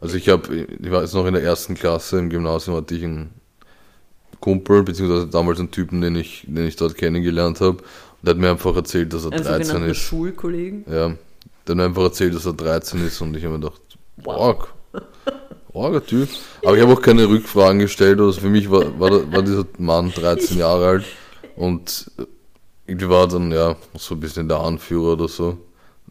[0.00, 3.04] Also ich habe, ich war jetzt noch in der ersten Klasse im Gymnasium, hatte ich
[3.04, 3.30] einen
[4.40, 7.78] Kumpel, beziehungsweise damals einen Typen, den ich, den ich dort kennengelernt habe.
[7.78, 7.82] Und
[8.22, 9.98] der hat mir einfach erzählt, dass er ein 13 sogenannter ist.
[9.98, 10.84] Schulkollegen.
[10.88, 11.16] Ja, der
[11.68, 13.80] hat mir einfach erzählt, dass er 13 ist und ich habe mir gedacht,
[14.16, 14.68] Wow.
[15.72, 16.28] Orger Typ.
[16.64, 18.20] Aber ich habe auch keine Rückfragen gestellt.
[18.20, 21.04] Also für mich war, war, war dieser Mann 13 Jahre alt
[21.56, 22.10] und
[22.86, 25.56] irgendwie war dann ja so ein bisschen der Anführer oder so.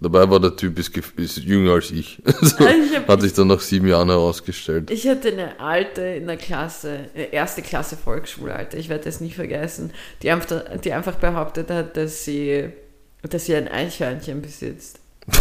[0.04, 2.20] Dabei war der Typ ist, ist jünger als ich.
[2.42, 4.90] so, Ah, ich hab- hat sich dann nach sieben Jahren herausgestellt.
[4.90, 9.30] Ich hatte eine alte in der Klasse, erste Klasse Volksschule, Alter, ich werde das nie
[9.30, 9.92] vergessen,
[10.24, 12.70] die einfach, die einfach behauptet hat, dass sie,
[13.30, 15.00] dass sie ein Eichhörnchen besitzt.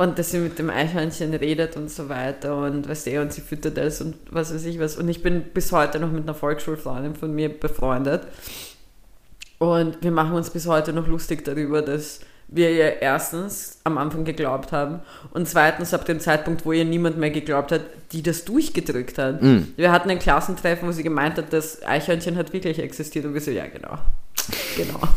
[0.00, 3.40] Und dass sie mit dem Eichhörnchen redet und so weiter und was der und sie
[3.40, 4.96] füttert das und was weiß ich was.
[4.96, 8.22] Und ich bin bis heute noch mit einer Volksschulfreundin von mir befreundet.
[9.58, 14.24] Und wir machen uns bis heute noch lustig darüber, dass wir ihr erstens am Anfang
[14.24, 15.00] geglaubt haben
[15.32, 17.82] und zweitens ab dem Zeitpunkt, wo ihr niemand mehr geglaubt hat,
[18.12, 19.42] die das durchgedrückt hat.
[19.42, 19.58] Mm.
[19.76, 23.40] Wir hatten ein Klassentreffen, wo sie gemeint hat, das Eichhörnchen hat wirklich existiert und wir
[23.40, 23.98] so, ja genau,
[24.76, 25.00] genau.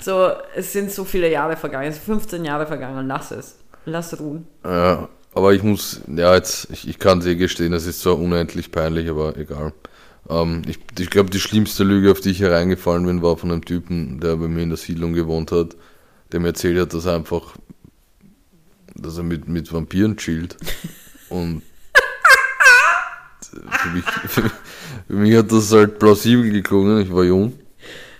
[0.00, 4.18] So, es sind so viele Jahre vergangen, es sind 15 Jahre vergangen, lass es, lass
[4.18, 4.48] ruhen.
[4.64, 8.18] Ja, aber ich muss, ja, jetzt, ich, ich kann es eh gestehen, es ist zwar
[8.18, 9.72] unendlich peinlich, aber egal.
[10.28, 13.64] Ähm, ich ich glaube, die schlimmste Lüge, auf die ich hereingefallen bin, war von einem
[13.64, 15.76] Typen, der bei mir in der Siedlung gewohnt hat.
[16.32, 17.54] Der mir erzählt hat, dass er einfach,
[18.94, 20.56] dass er mit, mit Vampiren chillt.
[21.28, 21.62] Und
[23.42, 24.42] für mich, für,
[25.08, 27.52] für mich hat das halt plausibel geklungen, ich war jung.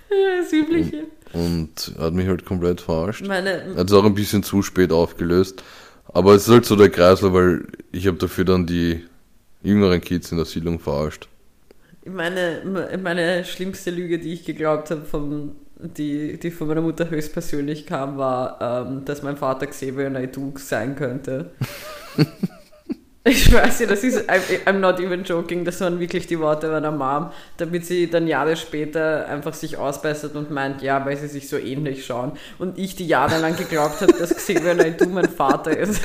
[0.09, 1.07] Das Übliche.
[1.33, 3.27] Und hat mich halt komplett verarscht.
[3.27, 5.63] Meine, Hat es auch ein bisschen zu spät aufgelöst.
[6.09, 9.03] Aber es ist halt so der Kreisler, weil ich habe dafür dann die
[9.63, 11.29] jüngeren Kids in der Siedlung verarscht.
[12.05, 17.87] meine, meine schlimmste Lüge, die ich geglaubt habe, von, die, die von meiner Mutter höchstpersönlich
[17.87, 21.51] kam, war, ähm, dass mein Vater Xavier Naidoo sein könnte.
[23.25, 26.69] Ich weiß ja, das ist, I'm, I'm not even joking, das waren wirklich die Worte
[26.69, 31.29] meiner Mom, damit sie dann Jahre später einfach sich ausbessert und meint, ja, weil sie
[31.29, 32.33] sich so ähnlich schauen.
[32.59, 36.03] Und ich, die jahrelang geglaubt habe, dass Xavier Naidoo mein Vater ist.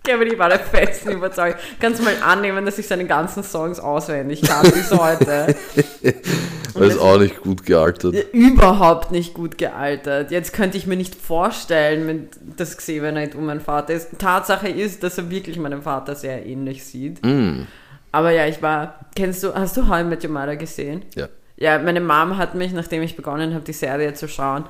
[0.04, 1.58] Kevin, ich war der festen Überzeugung.
[1.80, 5.54] Kannst du mal annehmen, dass ich seine ganzen Songs auswendig kann bis heute.
[6.74, 8.14] Weil es das- auch nicht gut gealtert.
[8.32, 10.30] Überhaupt nicht gut gealtert.
[10.30, 14.18] Jetzt könnte ich mir nicht vorstellen, wenn das Xavier Naidoo mein Vater ist.
[14.18, 17.24] Tatsache ist, dass er wirklich meinem Vater sehr ähnlich sieht.
[17.24, 17.66] Mm,
[18.12, 19.00] Aber ja, ich war.
[19.16, 21.02] Kennst du, hast du How I Met Your Mother gesehen?
[21.14, 21.28] ja.
[21.56, 24.64] Ja, meine Mom hat mich, nachdem ich begonnen habe, die Serie zu schauen,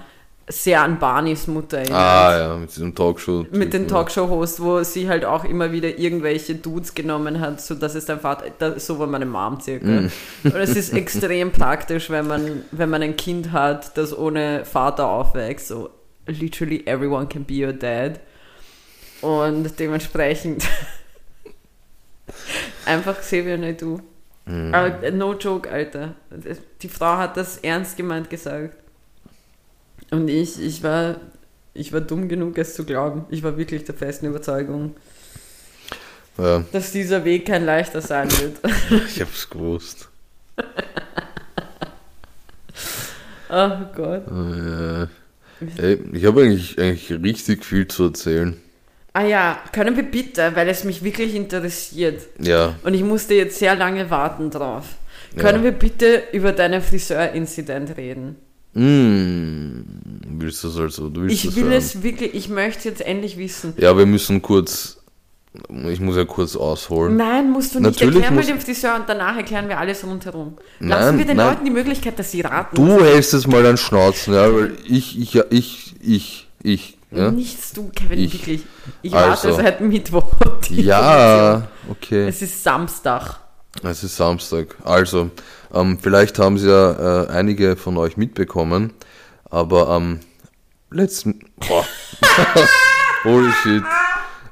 [0.50, 1.98] sehr an Barneys Mutter erinnert.
[1.98, 3.46] Ah ja, mit diesem Talkshow.
[3.50, 7.94] Mit den Talkshow-Hosts, wo sie halt auch immer wieder irgendwelche Dudes genommen hat, so dass
[7.94, 9.86] es dein Vater, da, so war meine Mom circa.
[9.86, 10.10] Mm.
[10.44, 15.08] Und es ist extrem praktisch, wenn man, wenn man ein Kind hat, das ohne Vater
[15.08, 15.68] aufwächst.
[15.68, 15.90] So,
[16.26, 18.20] literally everyone can be your dad.
[19.20, 20.66] Und dementsprechend
[22.86, 24.00] einfach Xavier Naidoo.
[24.46, 24.72] Mm.
[25.12, 26.14] No joke, Alter.
[26.82, 28.79] Die Frau hat das ernst gemeint gesagt.
[30.10, 31.16] Und ich, ich war,
[31.74, 33.24] ich war dumm genug, es zu glauben.
[33.30, 34.96] Ich war wirklich der festen Überzeugung,
[36.38, 38.58] Ja, dass dieser Weg kein leichter sein wird.
[39.06, 40.08] ich hab's gewusst.
[43.52, 44.22] Oh Gott.
[44.30, 45.06] Äh,
[45.82, 48.56] ey, ich habe eigentlich, eigentlich richtig viel zu erzählen.
[49.12, 52.22] Ah ja, können wir bitte, weil es mich wirklich interessiert.
[52.38, 54.84] Ja, Und ich musste jetzt sehr lange warten drauf.
[55.34, 55.42] Ja.
[55.42, 58.36] Können wir bitte über deinen Friseur-Incident reden?
[58.74, 59.84] Mm,
[60.38, 61.08] willst du das also?
[61.08, 61.72] Du willst Ich will hören?
[61.72, 63.74] es wirklich, ich möchte es jetzt endlich wissen.
[63.76, 64.96] Ja, wir müssen kurz.
[65.88, 67.16] Ich muss ja kurz ausholen.
[67.16, 67.90] Nein, musst du nicht.
[68.00, 70.56] Natürlich Erklär mal den Friseur und danach erklären wir alles rundherum.
[70.78, 71.48] Lassen Nein, wir den nein.
[71.48, 72.76] Leuten die Möglichkeit, dass sie raten.
[72.76, 77.32] Du hältst es mal an Schnauzen, ja, weil ich, ich, ja, ich, ich, ich, ja.
[77.32, 78.32] Nichts du, Kevin, Ich.
[78.34, 78.60] wirklich.
[79.02, 79.48] Ich Also.
[79.48, 80.32] warte seit Mittwoch.
[80.70, 82.28] Ja, okay.
[82.28, 83.40] Es ist Samstag.
[83.82, 84.76] Es ist Samstag.
[84.84, 85.30] Also,
[85.74, 88.92] ähm, vielleicht haben sie ja äh, einige von euch mitbekommen,
[89.50, 90.20] aber am
[90.90, 91.40] letzten.
[91.68, 91.84] Boah.
[93.24, 93.82] Holy shit.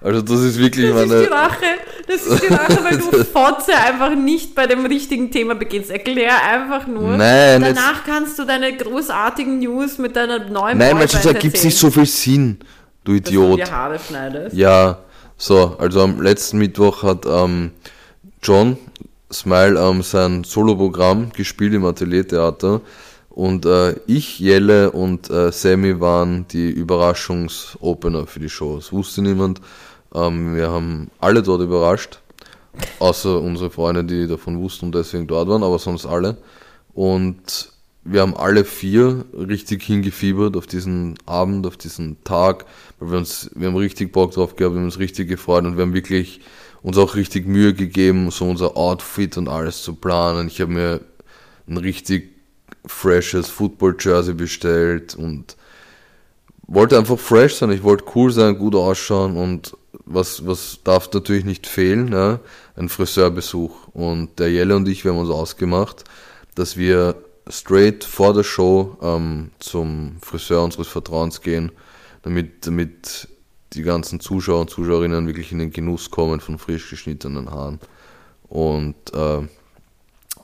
[0.01, 1.31] Also, das ist wirklich Das ist die meine.
[1.31, 1.65] Rache.
[2.07, 5.91] Das ist die Rache, weil du Fotze einfach nicht bei dem richtigen Thema beginnst.
[5.91, 7.17] Erklär einfach nur.
[7.17, 11.65] Nein, Danach kannst du deine großartigen News mit deiner neuen Nein, weil sonst ergibt es
[11.65, 12.59] nicht so viel Sinn,
[13.05, 13.59] du dass du Idiot.
[13.59, 14.57] dir Haare schneidest.
[14.57, 14.99] Ja,
[15.37, 17.73] so, also am letzten Mittwoch hat ähm,
[18.43, 18.79] John
[19.33, 22.81] Smile ähm, sein Soloprogramm gespielt im Ateliertheater
[23.31, 28.77] und äh, ich, Jelle und äh, Sammy waren die Überraschungsopener für die Show.
[28.77, 29.61] Das wusste niemand.
[30.15, 32.21] Ähm, wir haben alle dort überrascht,
[32.99, 36.39] außer unsere Freunde, die davon wussten und deswegen dort waren, aber sonst alle.
[36.95, 37.71] Und
[38.03, 42.65] wir haben alle vier richtig hingefiebert auf diesen Abend, auf diesen Tag,
[42.99, 45.77] weil wir uns, wir haben richtig Bock drauf gehabt, wir haben uns richtig gefreut und
[45.77, 46.41] wir haben wirklich
[46.83, 50.49] uns auch richtig Mühe gegeben, so unser Outfit und alles zu planen.
[50.49, 51.01] Ich habe mir
[51.69, 52.35] ein richtig
[52.87, 55.57] freshes Football-Jersey bestellt und
[56.67, 61.45] wollte einfach fresh sein, ich wollte cool sein, gut ausschauen und was, was darf natürlich
[61.45, 62.41] nicht fehlen, ne?
[62.77, 63.89] ein Friseurbesuch.
[63.93, 66.05] Und der Jelle und ich, wir haben uns ausgemacht,
[66.55, 67.17] dass wir
[67.49, 71.73] straight vor der Show ähm, zum Friseur unseres Vertrauens gehen,
[72.23, 73.29] damit, damit
[73.75, 77.81] die ganzen Zuschauer und Zuschauerinnen wirklich in den Genuss kommen von frisch geschnittenen Haaren.
[78.49, 79.47] Und äh,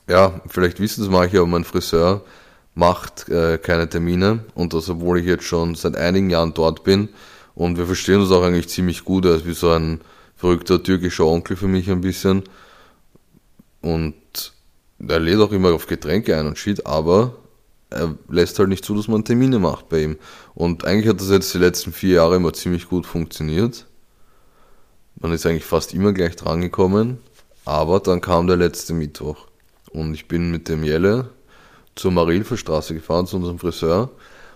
[0.07, 2.23] ja, vielleicht wissen es manche, aber mein Friseur
[2.75, 4.45] macht äh, keine Termine.
[4.53, 7.09] Und das, obwohl ich jetzt schon seit einigen Jahren dort bin.
[7.55, 10.01] Und wir verstehen uns auch eigentlich ziemlich gut, er ist wie so ein
[10.35, 12.43] verrückter türkischer Onkel für mich ein bisschen.
[13.81, 14.13] Und
[14.99, 17.37] er lädt auch immer auf Getränke ein und shit, aber
[17.89, 20.17] er lässt halt nicht zu, dass man Termine macht bei ihm.
[20.53, 23.85] Und eigentlich hat das jetzt die letzten vier Jahre immer ziemlich gut funktioniert.
[25.19, 27.19] Man ist eigentlich fast immer gleich drangekommen,
[27.63, 29.47] aber dann kam der letzte Mittwoch.
[29.91, 31.29] Und ich bin mit dem Jelle
[31.95, 34.09] zur Marilferstraße gefahren, zu unserem Friseur.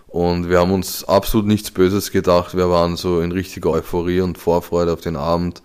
[0.08, 2.58] Und wir haben uns absolut nichts Böses gedacht.
[2.58, 5.62] Wir waren so in richtiger Euphorie und Vorfreude auf den Abend.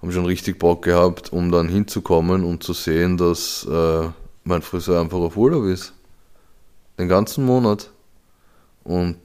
[0.00, 4.08] Haben schon richtig Bock gehabt, um dann hinzukommen und zu sehen, dass äh,
[4.42, 5.92] mein Friseur einfach auf Urlaub ist.
[6.98, 7.90] Den ganzen Monat.
[8.84, 9.16] Und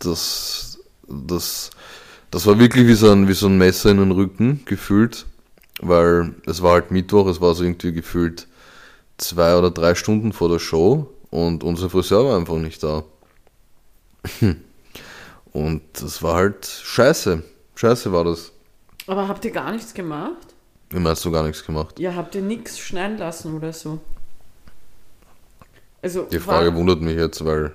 [0.00, 0.74] das
[1.08, 1.70] das,
[2.30, 5.26] das war wirklich wie so, ein, wie so ein Messer in den Rücken gefühlt,
[5.80, 8.46] weil es war halt Mittwoch, es war so irgendwie gefühlt
[9.18, 13.04] zwei oder drei Stunden vor der Show und unser Friseur war einfach nicht da.
[15.52, 17.44] Und das war halt scheiße.
[17.76, 18.50] Scheiße war das.
[19.06, 20.48] Aber habt ihr gar nichts gemacht?
[20.90, 22.00] Wie meinst du gar nichts gemacht?
[22.00, 24.00] Ja, habt ihr nichts schneiden lassen oder so?
[26.04, 27.72] Also, Die Frage war, wundert mich jetzt, weil.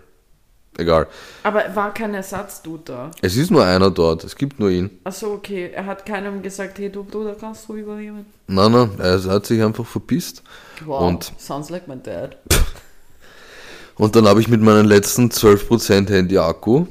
[0.78, 1.08] Egal.
[1.44, 3.12] aber war kein Ersatzdude da?
[3.22, 4.89] Es ist nur einer dort, es gibt nur ihn.
[5.04, 5.72] Achso, okay.
[5.74, 8.26] Er hat keinem gesagt, hey du Bruder, kannst du übernehmen?
[8.48, 10.42] Nein, nein, er hat sich einfach verpisst.
[10.86, 12.38] Wow, Und- sounds like my dad.
[13.96, 16.86] Und dann habe ich mit meinen letzten 12% Handy-Akku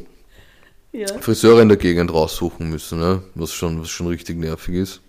[0.92, 1.07] Ja.
[1.20, 3.22] Friseure in der Gegend raussuchen müssen, ne?
[3.35, 5.01] was, schon, was schon richtig nervig ist.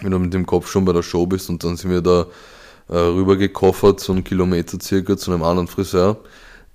[0.00, 2.26] Wenn du mit dem Kopf schon bei der Show bist und dann sind wir da
[2.92, 6.18] äh, rüber gekoffert, so einen Kilometer circa zu einem anderen Friseur,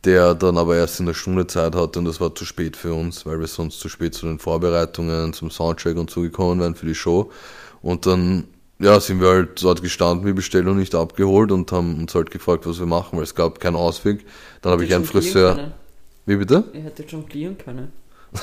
[0.04, 2.94] der dann aber erst in der Stunde Zeit hatte und das war zu spät für
[2.94, 6.74] uns, weil wir sonst zu spät zu den Vorbereitungen, zum Soundcheck und so gekommen wären
[6.74, 7.32] für die Show.
[7.84, 8.46] Und dann
[8.80, 12.66] ja, sind wir halt dort gestanden, die Bestellung nicht abgeholt und haben uns halt gefragt,
[12.66, 14.26] was wir machen, weil es gab keinen Ausweg.
[14.62, 15.74] Dann habe ich einen Friseur.
[16.26, 16.64] Wie bitte?
[16.74, 17.92] Ihr hättet jonglieren können.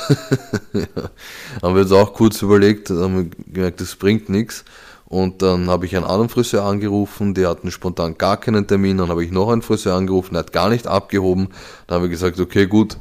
[1.63, 4.65] Haben wir jetzt auch kurz überlegt, haben wir gemerkt, das bringt nichts.
[5.07, 8.99] Und dann habe ich einen anderen Friseur angerufen, die hatten spontan gar keinen Termin.
[8.99, 11.49] Dann habe ich noch einen Friseur angerufen, der hat gar nicht abgehoben.
[11.87, 12.97] Dann haben wir gesagt, okay, gut,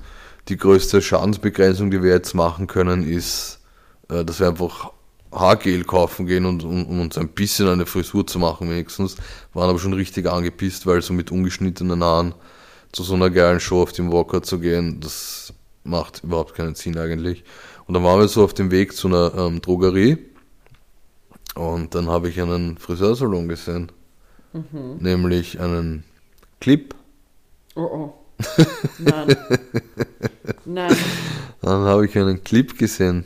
[0.50, 3.62] die größte Schadensbegrenzung, die wir jetzt machen können, ist,
[4.10, 4.92] äh, dass wir einfach
[5.32, 9.16] Haargel kaufen gehen und um, um uns ein bisschen eine Frisur zu machen wenigstens.
[9.54, 12.36] Waren aber schon richtig angepisst, weil so mit ungeschnittenen Haaren
[12.92, 16.98] zu so einer geilen Show auf dem Walker zu gehen, das macht überhaupt keinen Sinn
[16.98, 17.44] eigentlich.
[17.88, 20.33] Und dann waren wir so auf dem Weg zu einer ähm, Drogerie
[21.56, 23.92] und dann habe ich einen Friseursalon gesehen,
[25.00, 26.04] nämlich einen
[26.60, 26.94] Clip.
[27.76, 28.14] Oh oh.
[29.00, 29.36] Nein.
[30.66, 30.96] Nein.
[31.62, 33.24] Dann habe ich einen Clip gesehen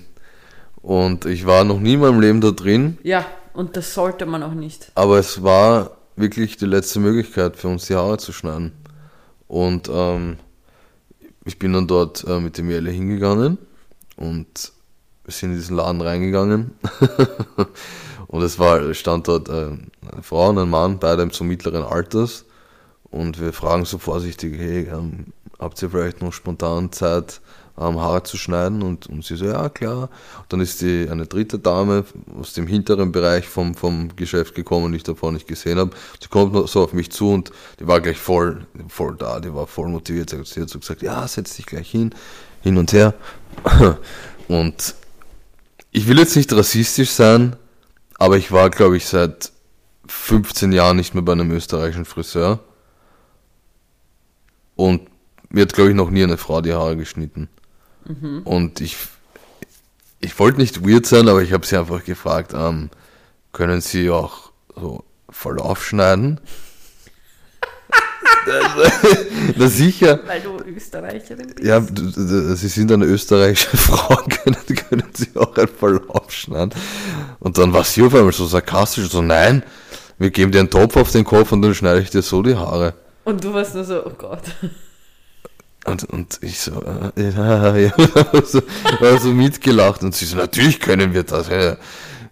[0.82, 4.44] und ich war noch nie in meinem Leben da drin, Ja, und das sollte man
[4.44, 4.92] auch nicht.
[4.96, 8.72] aber es war wirklich die letzte Möglichkeit für uns die Haare zu schneiden.
[9.48, 10.38] Und ähm,
[11.46, 13.58] ich bin dann dort äh, mit dem Jelle hingegangen
[14.18, 14.72] und
[15.24, 16.72] wir sind in diesen Laden reingegangen
[18.28, 22.46] und es war, stand dort äh, eine Frau und ein Mann, beide so mittleren Alters
[23.10, 25.28] und wir fragen so vorsichtig, hey, ähm,
[25.60, 27.42] habt ihr vielleicht noch spontan Zeit,
[27.80, 28.82] ähm, Haare zu schneiden?
[28.84, 30.10] Und, und sie so, ja klar.
[30.40, 32.04] Und dann ist die eine dritte Dame
[32.40, 35.92] aus dem hinteren Bereich vom, vom Geschäft gekommen, die ich davor nicht gesehen habe.
[36.22, 39.68] Sie kommt so auf mich zu und die war gleich voll, voll da, die war
[39.68, 40.30] voll motiviert.
[40.30, 42.13] Sie hat so gesagt, ja, setz dich gleich hin,
[42.62, 43.13] hin und her.
[44.48, 44.96] Und
[45.92, 47.58] ich will jetzt nicht rassistisch sein,
[48.18, 49.52] aber ich war, glaube ich, seit
[50.08, 52.60] 15 Jahren nicht mehr bei einem österreichischen Friseur.
[54.76, 55.10] Und
[55.50, 57.50] mir hat, glaube ich, noch nie eine Frau die Haare geschnitten.
[58.46, 58.98] Und ich,
[60.20, 62.90] ich wollte nicht weird sein, aber ich habe sie einfach gefragt, ähm,
[63.52, 66.40] können Sie auch so Verlauf schneiden?
[69.56, 70.20] Na sicher.
[70.26, 71.68] Weil du Österreicherin bist.
[71.68, 76.74] Ja, Sie sind eine österreichische Frau, können, können Sie auch einen Verlauf schneiden?
[77.40, 79.64] Und dann war sie auf einmal so sarkastisch, so nein,
[80.18, 82.56] wir geben dir einen Topf auf den Kopf und dann schneide ich dir so die
[82.56, 82.94] Haare.
[83.24, 84.44] Und du warst nur so, oh Gott.
[85.86, 86.84] Und, und ich so,
[87.16, 87.94] äh, ja, ja,
[88.44, 88.62] so,
[89.00, 91.50] war so mitgelacht und sie so, natürlich können wir das.
[91.50, 91.78] Ja.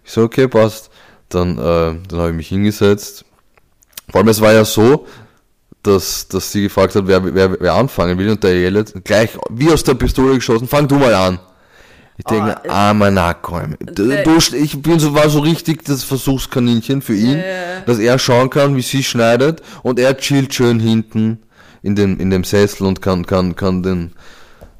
[0.04, 0.90] Ich so, okay, passt.
[1.28, 3.24] Dann, äh, dann habe ich mich hingesetzt.
[4.10, 5.06] Vor allem, es war ja so,
[5.86, 9.70] dass, dass sie gefragt hat, wer, wer, wer anfangen will und der Jelle gleich wie
[9.70, 11.38] aus der Pistole geschossen, fang du mal an.
[12.18, 13.34] Ich denke, Oh, äh, armer äh,
[13.92, 14.10] du,
[14.54, 17.80] ich bin so, war so richtig das Versuchskaninchen für ihn, Ja.
[17.84, 21.40] dass er schauen kann, wie sie schneidet und er chillt schön hinten
[21.82, 24.12] in dem, in dem Sessel und kann, kann, kann den,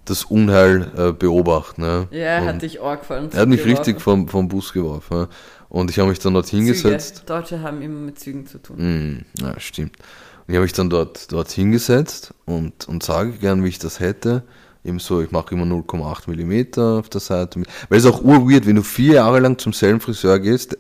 [0.07, 1.83] das Unheil äh, beobachten.
[1.83, 3.29] Ja, Ja, er hat dich arg gefallen.
[3.33, 5.17] er hat mich richtig vom, vom Bus geworfen.
[5.17, 5.29] Ja.
[5.69, 7.17] Und ich habe mich dann dort hingesetzt.
[7.17, 7.27] Züge.
[7.27, 8.77] Deutsche haben immer mit Zügen zu tun.
[8.79, 9.97] Mm, ja, stimmt.
[10.47, 13.99] Und ich habe mich dann dort, dort hingesetzt und, und sage gern, wie ich das
[13.99, 14.45] hätte.
[14.85, 17.61] Eben so, ich mache immer 0,8 Millimeter auf der Seite.
[17.89, 20.79] Weil es ist auch urweird, wenn du vier Jahre lang zum selben Friseur gehst, der,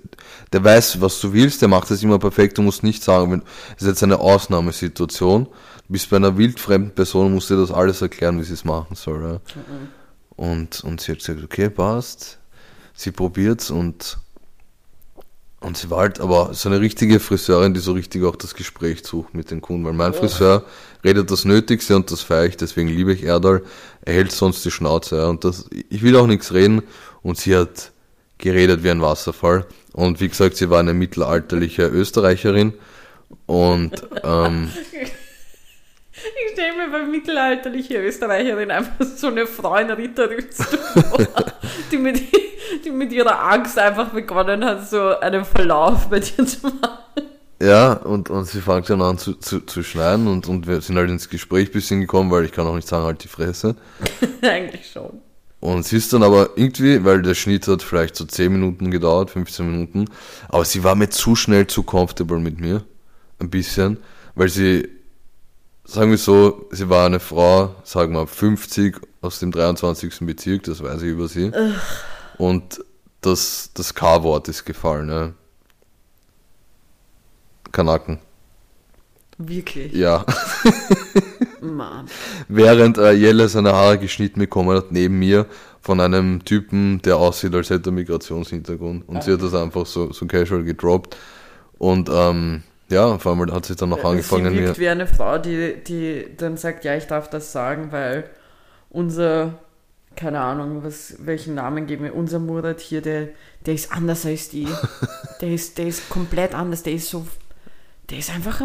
[0.53, 3.41] der weiß, was du willst, der macht das immer perfekt, du musst nicht sagen, wenn,
[3.75, 5.47] das ist jetzt eine Ausnahmesituation.
[5.47, 8.95] Du bist bei einer wildfremden Person, musst dir das alles erklären, wie sie es machen
[8.95, 9.23] soll.
[9.25, 9.41] Ja.
[10.37, 12.39] Und, und sie hat gesagt, okay, passt.
[12.95, 14.19] Sie probiert's und
[15.67, 19.05] und sie war halt aber so eine richtige Friseurin, die so richtig auch das Gespräch
[19.05, 19.85] sucht mit den Kunden.
[19.85, 20.65] Weil mein Friseur
[21.03, 23.65] redet das Nötigste und das feiere ich, deswegen liebe ich Erdal.
[24.03, 25.17] Er hält sonst die Schnauze.
[25.17, 25.27] Ja.
[25.27, 26.83] Und das, ich will auch nichts reden.
[27.25, 27.91] Und sie hat
[28.39, 29.67] geredet wie ein Wasserfall.
[29.93, 32.73] Und wie gesagt, sie war eine mittelalterliche Österreicherin.
[33.47, 34.71] Und ähm,
[36.17, 41.27] Ich stelle mir bei mittelalterlicher Österreicherin einfach so eine Frau in Ritterrüstung vor,
[41.93, 42.21] die mit,
[42.85, 47.07] die mit ihrer Angst einfach begonnen hat, so einen Verlauf bei dir zu machen.
[47.61, 50.97] Ja, und, und sie fängt dann an zu, zu, zu schneiden und, und wir sind
[50.97, 53.77] halt ins Gespräch ein bisschen gekommen, weil ich kann auch nicht sagen, halt die Fresse.
[54.43, 55.21] Eigentlich schon.
[55.61, 59.31] Und sie ist dann aber irgendwie, weil der Schnitt hat vielleicht so 10 Minuten gedauert,
[59.31, 60.05] 15 Minuten,
[60.49, 62.85] aber sie war mir zu schnell zu comfortable mit mir.
[63.39, 63.99] Ein bisschen,
[64.35, 64.89] weil sie,
[65.87, 70.19] sagen wir so, sie war eine Frau, sagen wir 50 aus dem 23.
[70.21, 71.53] Bezirk, das weiß ich über sie.
[72.39, 72.85] Und
[73.21, 75.35] das, das K-Wort ist gefallen, ne?
[77.73, 78.19] Kanaken.
[79.39, 79.93] Wirklich.
[79.93, 80.25] Ja.
[81.61, 82.07] Mann.
[82.49, 85.47] Während äh, Jelle seine Haare geschnitten bekommen hat, neben mir,
[85.81, 89.09] von einem Typen, der aussieht, als hätte er Migrationshintergrund.
[89.09, 91.17] Und sie hat das einfach so, so casual gedroppt.
[91.79, 95.39] Und ähm, ja, vor allem hat sich dann noch angefangen, Sie wirkt wie eine Frau,
[95.39, 98.31] die, die dann sagt, ja, ich darf das sagen, weil
[98.91, 99.55] unser,
[100.15, 103.29] keine Ahnung, was, welchen Namen geben wir, unser Murat hier, der,
[103.67, 104.69] der ist anders als die.
[105.43, 107.27] Der ist, der ist komplett anders, der ist so,
[108.09, 108.63] der ist einfach,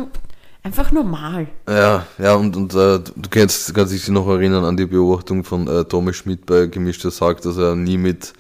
[0.63, 1.47] einfach normal.
[1.67, 5.67] Ja, ja, und, und äh, du kennst, kannst dich noch erinnern an die Beobachtung von
[5.67, 8.31] äh, Thomas Schmidt bei Gemischter Sagt, dass er nie mit,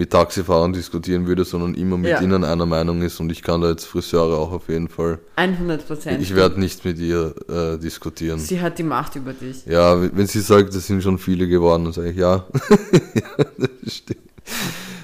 [0.00, 2.22] mit Taxifahrern diskutieren würde, sondern immer mit Ja.
[2.22, 3.20] ihnen einer Meinung ist.
[3.20, 5.18] Und ich kann da jetzt Friseure auch auf jeden Fall.
[5.36, 6.22] 100 Prozent.
[6.22, 8.38] Ich werde nicht mit ihr äh, diskutieren.
[8.38, 9.66] Sie hat die Macht über dich.
[9.66, 12.46] Ja, wenn sie sagt, es sind schon viele geworden, dann sage ich ja.
[13.14, 14.20] ja das stimmt.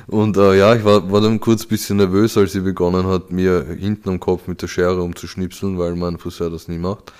[0.06, 3.30] Und äh, ja, ich war, war dann kurz ein bisschen nervös, als sie begonnen hat,
[3.30, 7.12] mir hinten am Kopf mit der Schere umzuschnipseln, weil mein Friseur das nie macht.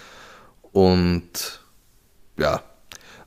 [0.72, 1.60] Und
[2.38, 2.62] ja,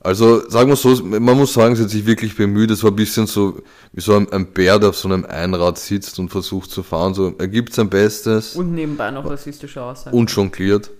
[0.00, 2.70] also sagen wir so, man muss sagen, sie hat sich wirklich bemüht.
[2.70, 5.78] Es war ein bisschen so wie so ein, ein Bär, der auf so einem Einrad
[5.78, 7.12] sitzt und versucht zu fahren.
[7.14, 10.16] So, er gibt sein Bestes Und nebenbei noch rassistische Aussagen.
[10.16, 10.90] und jongliert.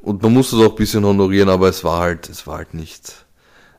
[0.00, 2.74] Und man muss das auch ein bisschen honorieren, aber es war halt, es war halt
[2.74, 3.24] nicht,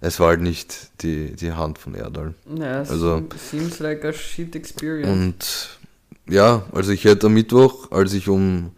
[0.02, 2.34] es war halt nicht die, die Hand von Erdal.
[2.58, 5.10] Ja, es Also- seems like a shit experience.
[5.10, 8.72] Und ja, also ich hätte am Mittwoch, als ich um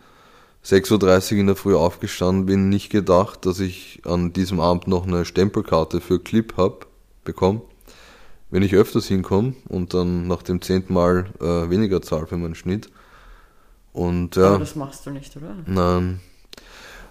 [0.68, 5.08] 6.30 Uhr in der Früh aufgestanden bin, nicht gedacht, dass ich an diesem Abend noch
[5.08, 6.88] eine Stempelkarte für Clip hab
[7.24, 7.62] bekommen.
[8.50, 12.56] Wenn ich öfters hinkomme und dann nach dem zehnten Mal äh, weniger zahl für meinen
[12.56, 12.90] Schnitt.
[13.94, 15.56] Und Aber ja, das machst du nicht, oder?
[15.66, 16.20] nein.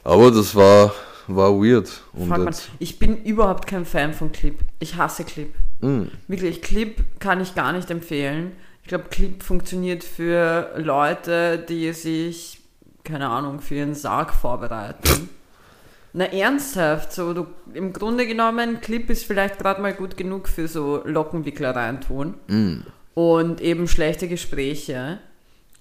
[0.05, 0.95] Aber das war,
[1.27, 1.91] war weird.
[2.13, 4.57] Und Frag mal, ich bin überhaupt kein Fan von Clip.
[4.79, 5.53] Ich hasse Clip.
[5.81, 8.53] mh, Wirklich, Clip kann ich gar nicht empfehlen.
[8.83, 12.56] Ich glaube, Clip funktioniert für Leute, die sich,
[13.07, 15.31] keine Ahnung, für ihren Sarg vorbereiten.
[16.13, 20.67] Na ernsthaft, so du, im Grunde genommen, Clip ist vielleicht gerade mal gut genug für
[20.67, 22.85] so Lockenwickler reintun mh.
[23.15, 25.19] und eben schlechte Gespräche.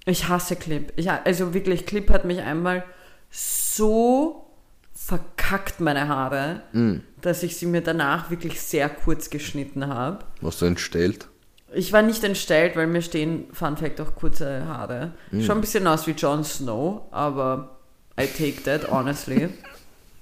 [0.06, 0.92] Ich hasse Clip.
[0.98, 2.84] Ich, also wirklich, Clip hat mich einmal
[3.32, 4.46] so
[4.94, 7.00] verkackt, meine Haare, mh.
[7.22, 10.20] dass ich sie mir danach wirklich sehr kurz geschnitten habe.
[10.42, 11.28] Warst du entstellt?
[11.76, 15.12] Ich war nicht entstellt, weil mir stehen, Fun Fact, auch kurze Haare.
[15.32, 17.78] Schon ein bisschen aus wie Jon Snow, aber
[18.20, 19.50] I take that, honestly.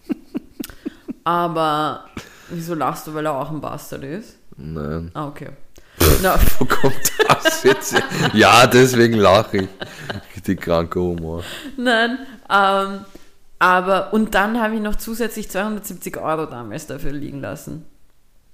[1.24, 2.06] aber
[2.50, 4.38] wieso lachst du, weil er auch ein Bastard ist?
[4.58, 5.12] Nein.
[5.14, 5.50] Ah, okay.
[6.24, 7.96] Na, Wo kommt das jetzt?
[8.34, 9.68] Ja, deswegen lache ich.
[10.36, 11.44] Richtig kranker Humor.
[11.78, 12.18] nein,
[12.50, 13.06] ähm,
[13.60, 17.86] aber, und dann habe ich noch zusätzlich 270 Euro damals dafür liegen lassen.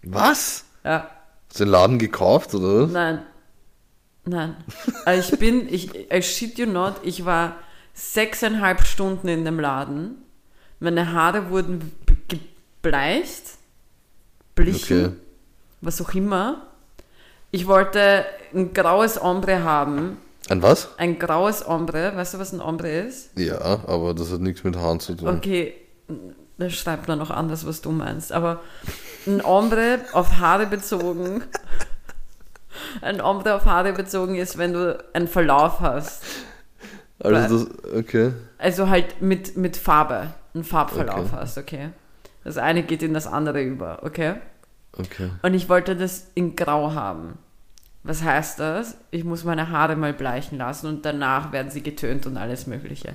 [0.03, 0.65] Was?
[0.83, 1.09] Ja,
[1.49, 2.91] Hast du den Laden gekauft oder was?
[2.91, 3.21] nein.
[4.25, 4.55] Nein.
[5.05, 7.55] Also ich bin, ich, I shit you not, ich war
[7.93, 10.17] sechseinhalb Stunden in dem Laden.
[10.79, 11.91] Meine Haare wurden
[12.27, 13.43] gebleicht,
[14.55, 15.15] blichen, Okay.
[15.81, 16.67] was auch immer.
[17.51, 18.23] Ich wollte
[18.53, 20.17] ein graues Ombre haben.
[20.49, 20.89] Ein was?
[20.97, 22.15] Ein graues Ombre.
[22.15, 23.31] Weißt du, was ein Ombre ist?
[23.37, 25.27] Ja, aber das hat nichts mit Haaren zu tun.
[25.29, 25.73] Okay,
[26.59, 28.31] da schreibt man noch anders, was du meinst.
[28.31, 28.61] Aber
[29.25, 31.43] ein Ombre auf Haare bezogen.
[33.01, 36.23] Ein Ombre auf Haare bezogen ist, wenn du einen Verlauf hast.
[37.19, 38.33] Also das, okay.
[38.57, 40.33] Also halt mit, mit Farbe.
[40.53, 41.35] Einen Farbverlauf Okay.
[41.35, 41.89] hast, okay?
[42.43, 44.35] Das eine geht in das andere über, okay?
[44.97, 45.29] Okay.
[45.41, 47.37] Und ich wollte das in Grau haben.
[48.03, 48.95] Was heißt das?
[49.11, 53.13] Ich muss meine Haare mal bleichen lassen und danach werden sie getönt und alles Mögliche.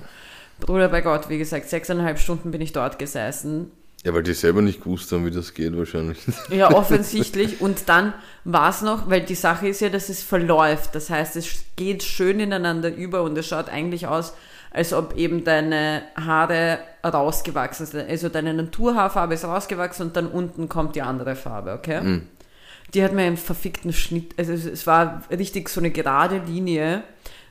[0.59, 3.71] Bruder bei Gott, wie gesagt, sechseinhalb Stunden bin ich dort gesessen.
[4.03, 6.19] Ja, weil die selber nicht gewusst haben, wie das geht wahrscheinlich.
[6.49, 7.59] Ja, offensichtlich.
[7.59, 10.93] Und dann war es noch, weil die Sache ist ja, dass es verläuft.
[10.93, 14.33] Das heißt, es geht schön ineinander über und es schaut eigentlich aus,
[14.69, 18.07] als ob eben deine Haare rausgewachsen sind.
[18.07, 22.21] Also deine Naturhaarfarbe ist rausgewachsen und dann unten kommt die andere Farbe, okay?
[22.93, 27.03] Die hat mir einen verfickten Schnitt, also es war richtig so eine gerade Linie,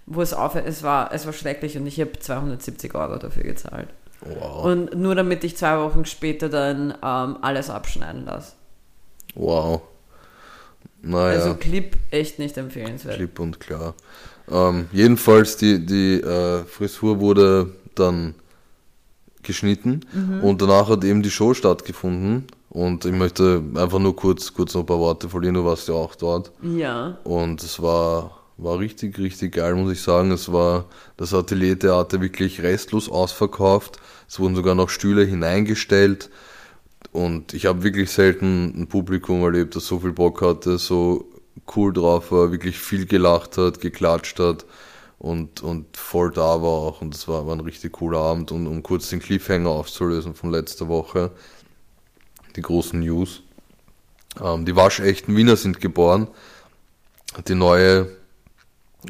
[0.07, 3.89] wo es auf, es war, es war schrecklich und ich habe 270 Euro dafür gezahlt.
[4.21, 4.65] Wow.
[4.65, 8.53] Und nur damit ich zwei Wochen später dann ähm, alles abschneiden lasse.
[9.35, 9.83] Wow.
[11.03, 11.39] Naja.
[11.39, 13.17] Also Clip echt nicht empfehlenswert.
[13.17, 13.95] Klipp und klar.
[14.51, 18.35] Ähm, jedenfalls, die, die äh, Frisur wurde dann
[19.43, 20.01] geschnitten
[20.43, 22.47] und danach hat eben die Show stattgefunden.
[22.71, 25.95] Und ich möchte einfach nur kurz, kurz noch ein paar Worte verlieren, du warst ja
[25.95, 26.51] auch dort.
[26.63, 27.19] Ja.
[27.23, 30.31] Und es war, war richtig, richtig geil, muss ich sagen.
[30.31, 30.87] Es war
[31.17, 33.99] das Ateliertheater wirklich restlos ausverkauft.
[34.29, 36.31] Es wurden sogar noch Stühle hineingestellt.
[37.13, 41.29] Und ich habe wirklich selten ein Publikum erlebt, das so viel Bock hatte, so
[41.77, 44.65] cool drauf war, wirklich viel gelacht hat, geklatscht hat
[45.19, 47.01] und, und voll da war auch.
[47.01, 48.53] Und es war, war ein richtig cooler Abend.
[48.53, 51.31] Und um kurz den Cliffhanger aufzulösen von letzter Woche,
[52.57, 53.43] die großen News.
[54.43, 56.29] Ähm, die waschechten Wiener sind geboren.
[57.49, 58.09] Die neue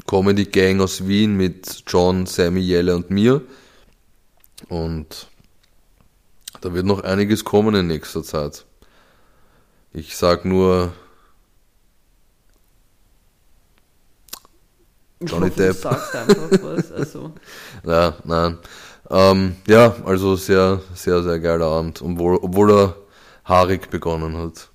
[0.06, 3.42] Comedy Gang aus Wien mit John, Sammy, Jelle und mir.
[4.68, 5.28] Und
[6.60, 8.64] da wird noch einiges kommen in nächster Zeit.
[9.92, 10.92] Ich sag nur
[15.20, 15.76] Johnny hoffe, Depp.
[15.76, 16.92] Du sagst einfach was.
[16.92, 17.32] Also,
[17.84, 18.58] Ja, nein.
[19.10, 22.96] Ähm, ja, also sehr, sehr, sehr geiler Abend, obwohl, obwohl er
[23.44, 24.70] haarig begonnen hat.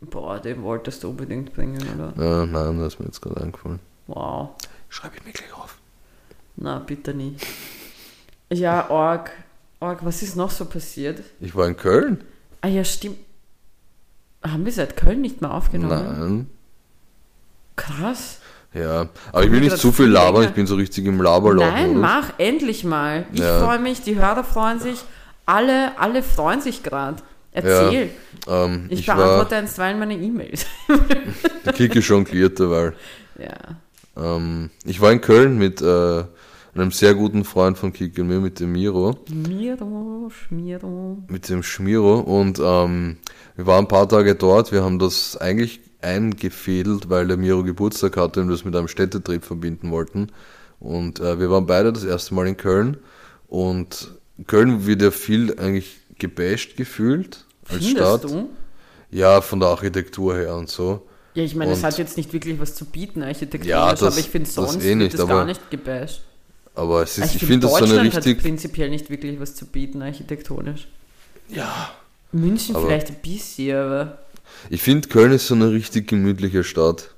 [0.00, 2.12] boah, den wolltest du unbedingt bringen, oder?
[2.16, 3.80] Ja, nein, das ist mir jetzt gerade eingefallen.
[4.06, 4.50] Wow.
[4.88, 5.76] Schreibe ich mir gleich auf.
[6.56, 7.36] Na, bitte nie.
[8.48, 9.32] Ja, Org.
[9.80, 11.20] Org, was ist noch so passiert?
[11.40, 12.22] Ich war in Köln?
[12.60, 13.18] Ah ja, stimmt.
[14.40, 16.20] Haben wir seit Köln nicht mehr aufgenommen?
[16.20, 16.50] Nein.
[17.74, 18.38] Krass.
[18.72, 21.64] Ja, aber ich will nicht zu viel labern, ich bin so richtig im Laberloch.
[21.64, 23.26] Nein, mach endlich mal.
[23.32, 23.64] Ich Ja.
[23.64, 25.00] freue mich, die Hörer freuen sich.
[25.46, 27.22] Alle, alle freuen sich gerade.
[27.52, 28.10] Erzähl.
[28.46, 30.66] Ähm, Ich, ich, beantworte einstweilen meine E-Mails.
[31.64, 32.94] der Kiki jonglierte, weil
[33.40, 33.56] ja.
[34.16, 36.24] Ähm, ich war in Köln mit äh,
[36.74, 39.16] einem sehr guten Freund von Kiki und mir, mit dem Miro.
[39.30, 41.18] Miro, Schmiro.
[41.28, 43.18] mit dem Schmiro und ähm,
[43.56, 44.72] wir waren ein paar Tage dort.
[44.72, 48.88] Wir haben das eigentlich eingefädelt, weil der Miro Geburtstag hatte und wir das mit einem
[48.88, 50.28] Städtetrip verbinden wollten.
[50.78, 52.98] Und äh, wir waren beide das erste Mal in Köln
[53.48, 54.14] und
[54.46, 58.24] Köln wird ja viel eigentlich gebasht gefühlt als Findest Stadt.
[58.24, 58.50] du?
[59.10, 61.06] Ja, von der Architektur her und so.
[61.36, 64.18] Ja, ich meine, es hat jetzt nicht wirklich was zu bieten, architektonisch, Ja, das- aber
[64.18, 66.22] ich finde das sonst eh wird nicht, es aber- gar nicht gebasht.
[66.74, 68.36] Aber es ist, ich ich finde das so eine richtig.
[68.38, 70.88] hat prinzipiell nicht wirklich was zu bieten, architektonisch.
[71.48, 71.90] Ja.
[72.32, 74.18] München vielleicht ein bisschen, aber
[74.70, 77.10] Ich finde, Köln ist so eine richtig gemütliche Stadt.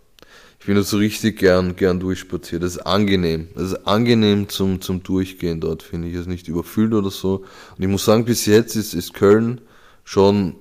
[0.61, 2.63] Ich bin da so richtig gern, gern durchspaziert.
[2.63, 3.49] Das ist angenehm.
[3.55, 6.15] Das ist angenehm zum, zum Durchgehen dort, finde ich.
[6.15, 7.45] Es ist nicht überfüllt oder so.
[7.77, 9.61] Und ich muss sagen, bis jetzt ist, ist Köln
[10.05, 10.57] schon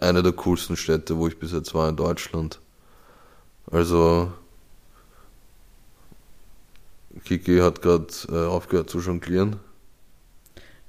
[0.00, 2.60] eine der coolsten Städte, wo ich bis jetzt war in Deutschland.
[3.70, 4.32] Also,
[7.24, 9.56] Kiki hat gerade äh, aufgehört zu jonglieren.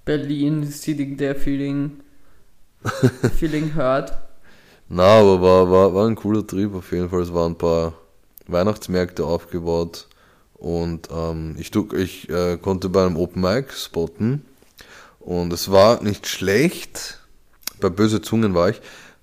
[0.06, 2.00] Berlin, sitting there feeling,
[3.38, 4.14] feeling hurt.
[4.90, 7.22] Na, aber war, war, war ein cooler Trip auf jeden Fall.
[7.22, 7.94] Es waren ein paar
[8.48, 10.08] Weihnachtsmärkte aufgebaut
[10.56, 14.44] und ähm, ich, ich äh, konnte bei einem Open Mic spotten
[15.20, 17.20] und es war nicht schlecht.
[17.80, 18.82] Bei Böse Zungen war ich,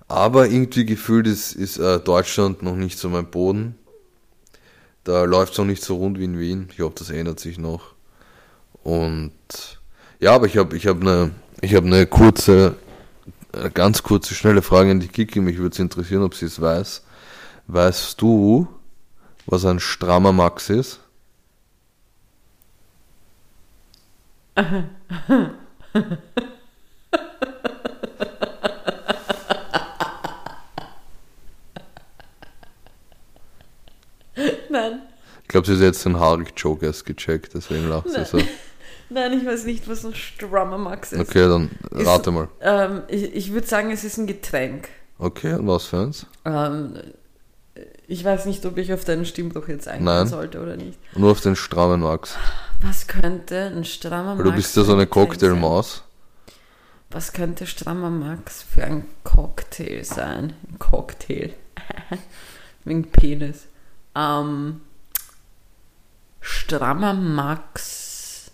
[0.09, 3.75] aber irgendwie gefühlt ist, ist äh, Deutschland noch nicht so mein Boden.
[5.03, 6.69] Da läuft es noch nicht so rund wie in Wien.
[6.73, 7.93] Ich hoffe, das ändert sich noch.
[8.83, 9.31] Und
[10.19, 11.31] ja, aber ich habe ich hab eine
[11.61, 12.75] ich hab eine kurze
[13.51, 15.39] eine ganz kurze, schnelle Frage an die Kiki.
[15.39, 17.03] Mich würde es interessieren, ob sie es weiß.
[17.67, 18.67] Weißt du,
[19.45, 20.99] was ein strammer Max ist?
[34.79, 35.01] Nein,
[35.43, 38.37] Ich glaube, sie hat jetzt den Harig-Joke erst gecheckt, deswegen lacht sie so.
[39.09, 41.19] nein, ich weiß nicht, was ein Strummer Max ist.
[41.19, 42.47] Okay, dann rate mal.
[42.61, 44.89] Ähm, ich ich würde sagen, es ist ein Getränk.
[45.17, 46.25] Okay, und was für eins?
[46.45, 46.93] Ähm,
[48.07, 50.27] ich weiß nicht, ob ich auf deinen Stimmbruch jetzt eingehen Nein.
[50.27, 50.97] sollte oder nicht.
[51.15, 52.35] Nur auf den strammen Max.
[52.81, 55.05] Was könnte ein strammer Weil Max du bist ja so eine?
[55.05, 56.03] Cocktailmaus.
[57.11, 60.53] Was könnte strammer Max für ein Cocktail sein?
[60.71, 61.53] Ein Cocktail.
[62.85, 63.65] Wegen Penis.
[64.15, 64.81] Ähm,
[66.41, 68.51] strammer Max.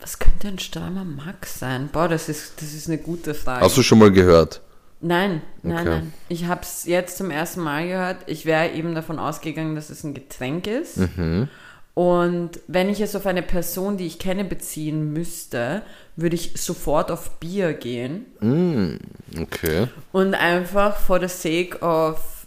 [0.00, 1.88] Was könnte ein strammer Max sein?
[1.92, 3.64] Boah, das ist, das ist eine gute Frage.
[3.64, 4.60] Hast du schon mal gehört?
[5.00, 5.88] Nein, nein, Okay.
[5.90, 6.12] nein.
[6.28, 8.18] Ich habe es jetzt zum ersten Mal gehört.
[8.26, 10.96] Ich wäre eben davon ausgegangen, dass es ein Getränk ist.
[10.96, 11.48] Mhm.
[11.94, 15.82] Und wenn ich es auf eine Person, die ich kenne, beziehen müsste,
[16.16, 18.26] würde ich sofort auf Bier gehen.
[18.40, 18.96] Mm,
[19.42, 19.88] okay.
[20.10, 22.41] Und einfach for the sake of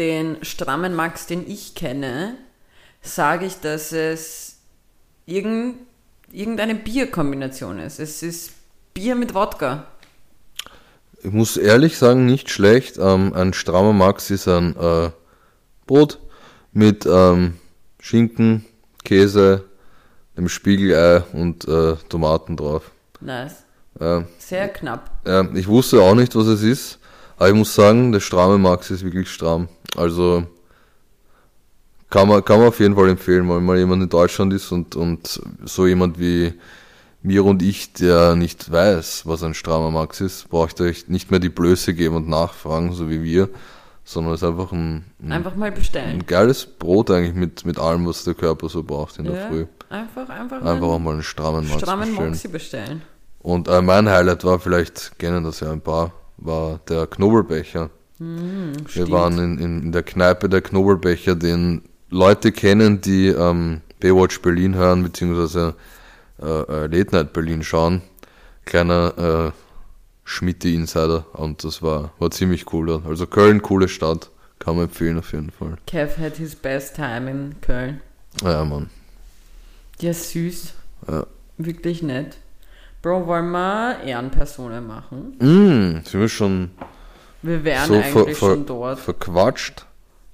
[0.00, 2.34] den strammen Max, den ich kenne,
[3.02, 4.56] sage ich, dass es
[5.26, 5.76] irgend,
[6.32, 8.00] irgendeine Bierkombination ist.
[8.00, 8.52] Es ist
[8.94, 9.84] Bier mit Wodka.
[11.22, 12.96] Ich muss ehrlich sagen, nicht schlecht.
[12.96, 15.10] Ähm, ein strammer Max ist ein äh,
[15.86, 16.18] Brot
[16.72, 17.58] mit ähm,
[18.00, 18.64] Schinken,
[19.04, 19.64] Käse,
[20.34, 22.90] dem Spiegelei und äh, Tomaten drauf.
[23.20, 23.64] Nice.
[24.00, 25.10] Äh, Sehr knapp.
[25.54, 26.99] ich wusste auch nicht, was es ist,
[27.40, 29.70] aber ich muss sagen, der stramme Max ist wirklich stramm.
[29.96, 30.44] Also
[32.10, 34.94] kann man, kann man auf jeden Fall empfehlen, wenn mal jemand in Deutschland ist und,
[34.94, 36.52] und so jemand wie
[37.22, 41.40] mir und ich, der nicht weiß, was ein strammer Max ist, braucht euch nicht mehr
[41.40, 43.48] die Blöße geben und nachfragen, so wie wir,
[44.04, 46.10] sondern es ist einfach ein, ein, Einfach mal bestellen.
[46.10, 49.48] ein geiles Brot eigentlich mit, mit allem, was der Körper so braucht in der Ja,
[49.48, 49.66] Früh.
[49.88, 52.30] Einfach, einfach, Einfach auch mal einen strammen Max strammen bestellen.
[52.30, 53.02] Moxie bestellen.
[53.38, 57.90] Und äh, mein Highlight war, vielleicht kennen das ja ein paar, war der Knobelbecher.
[58.18, 59.10] Wir stimmt.
[59.10, 65.02] waren in, in, der Kneipe der Knobelbecher, den Leute kennen, die ähm, Baywatch Berlin hören,
[65.02, 65.74] beziehungsweise
[66.42, 68.02] äh, äh, Late Night Berlin schauen.
[68.66, 69.52] Kleiner äh,
[70.24, 73.02] Schmitti-Insider und das war, war ziemlich cool.
[73.06, 75.76] Also Köln, coole Stadt, kann man empfehlen auf jeden Fall.
[75.86, 78.00] Kev had his best time in Köln.
[78.42, 78.90] Ja, Mann.
[79.98, 80.74] Ja, süß.
[81.08, 81.26] Ja.
[81.56, 82.36] Wirklich nett.
[83.02, 85.36] Bro, wollen wir Ehrenpersonen machen?
[85.38, 86.70] Mm, sind wir schon
[87.40, 88.98] Wir wären so eigentlich schon dort.
[88.98, 89.86] verquatscht?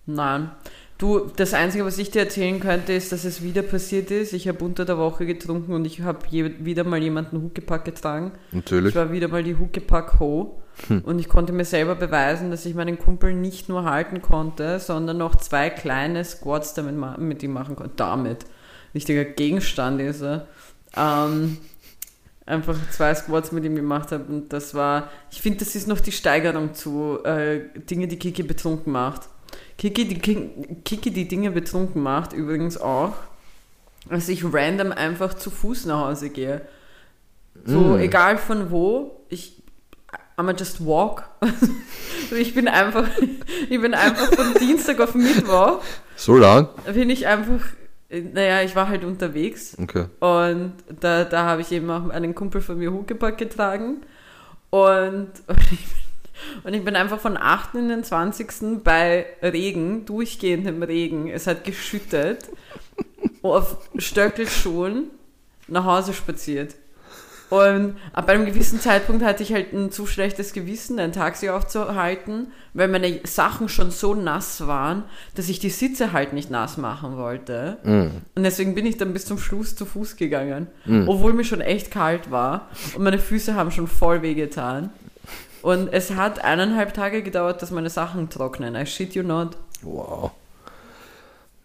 [0.07, 0.51] Nein.
[0.99, 4.33] Du, das Einzige, was ich dir erzählen könnte, ist, dass es wieder passiert ist.
[4.33, 8.33] Ich habe unter der Woche getrunken und ich habe wieder mal jemanden Huckepack getragen.
[8.51, 8.91] Natürlich.
[8.91, 10.63] Ich war wieder mal die Huckepack Ho
[11.05, 15.19] und ich konnte mir selber beweisen, dass ich meinen Kumpel nicht nur halten konnte, sondern
[15.19, 17.93] noch zwei kleine Squats damit mit ihm machen konnte.
[17.97, 18.47] Damit.
[18.95, 20.47] Richtiger Gegenstand ist er.
[20.97, 21.59] Ähm,
[22.47, 26.01] einfach zwei Squats mit ihm gemacht habe und das war, ich finde, das ist noch
[26.01, 29.23] die Steigerung zu äh, Dinge, die Kiki betrunken macht.
[29.79, 30.51] Kiki die, Ki-
[30.85, 33.15] Kiki, die Dinge betrunken macht, übrigens auch,
[34.09, 36.63] dass ich random einfach zu Fuß nach Hause gehe.
[37.65, 37.99] So, Mm.
[37.99, 39.63] egal von wo, ich
[40.39, 41.25] I'm just walk.
[42.37, 43.09] Ich bin einfach,
[43.71, 45.81] ich bin einfach von Dienstag auf Mittwoch,
[46.17, 46.69] So lang?
[46.93, 47.61] bin ich einfach,
[48.11, 50.07] naja, ich war halt unterwegs Okay.
[50.21, 54.03] und da, da habe ich eben auch einen Kumpel von mir Huckepack getragen
[54.71, 55.97] und, und, ich, bin,
[56.65, 57.75] und ich bin einfach von 8.
[57.75, 58.83] in den 20.
[58.85, 62.49] bei Regen, durchgehendem Regen, es hat geschüttet,
[63.43, 65.11] auf Stöckelschuhen
[65.69, 66.75] nach Hause spaziert.
[67.49, 72.49] Und ab einem gewissen Zeitpunkt hatte ich halt ein zu schlechtes Gewissen, ein Taxi aufzuhalten,
[72.75, 75.05] weil meine Sachen schon so nass waren,
[75.37, 77.77] dass ich die Sitze halt nicht nass machen wollte.
[78.35, 80.67] Und deswegen bin ich dann bis zum Schluss zu Fuß gegangen,
[81.07, 84.91] obwohl mir schon echt kalt war und meine Füße haben schon voll wehgetan.
[85.63, 88.75] Und es hat eineinhalb Tage gedauert, dass meine Sachen trocknen.
[88.77, 89.57] I shit you not.
[89.83, 90.33] Wow.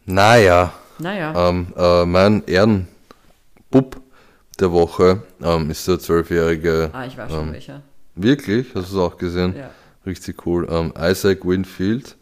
[0.05, 1.49] Naja, Naja.
[1.49, 4.00] ähm, äh, mein Ehrenbub
[4.59, 6.89] der Woche ähm, ist der zwölfjährige.
[6.93, 7.81] Ah, ich weiß schon ähm, welcher.
[8.15, 8.67] Wirklich?
[8.75, 9.55] Hast du es auch gesehen?
[9.57, 9.69] Ja.
[10.05, 10.67] Richtig cool.
[10.69, 12.17] Ähm, Isaac Winfield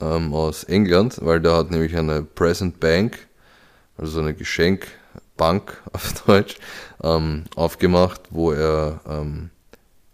[0.00, 3.26] ähm, aus England, weil der hat nämlich eine Present Bank,
[3.96, 6.58] also eine Geschenkbank auf Deutsch,
[7.02, 9.50] ähm, aufgemacht, wo er ähm,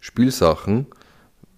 [0.01, 0.87] Spielsachen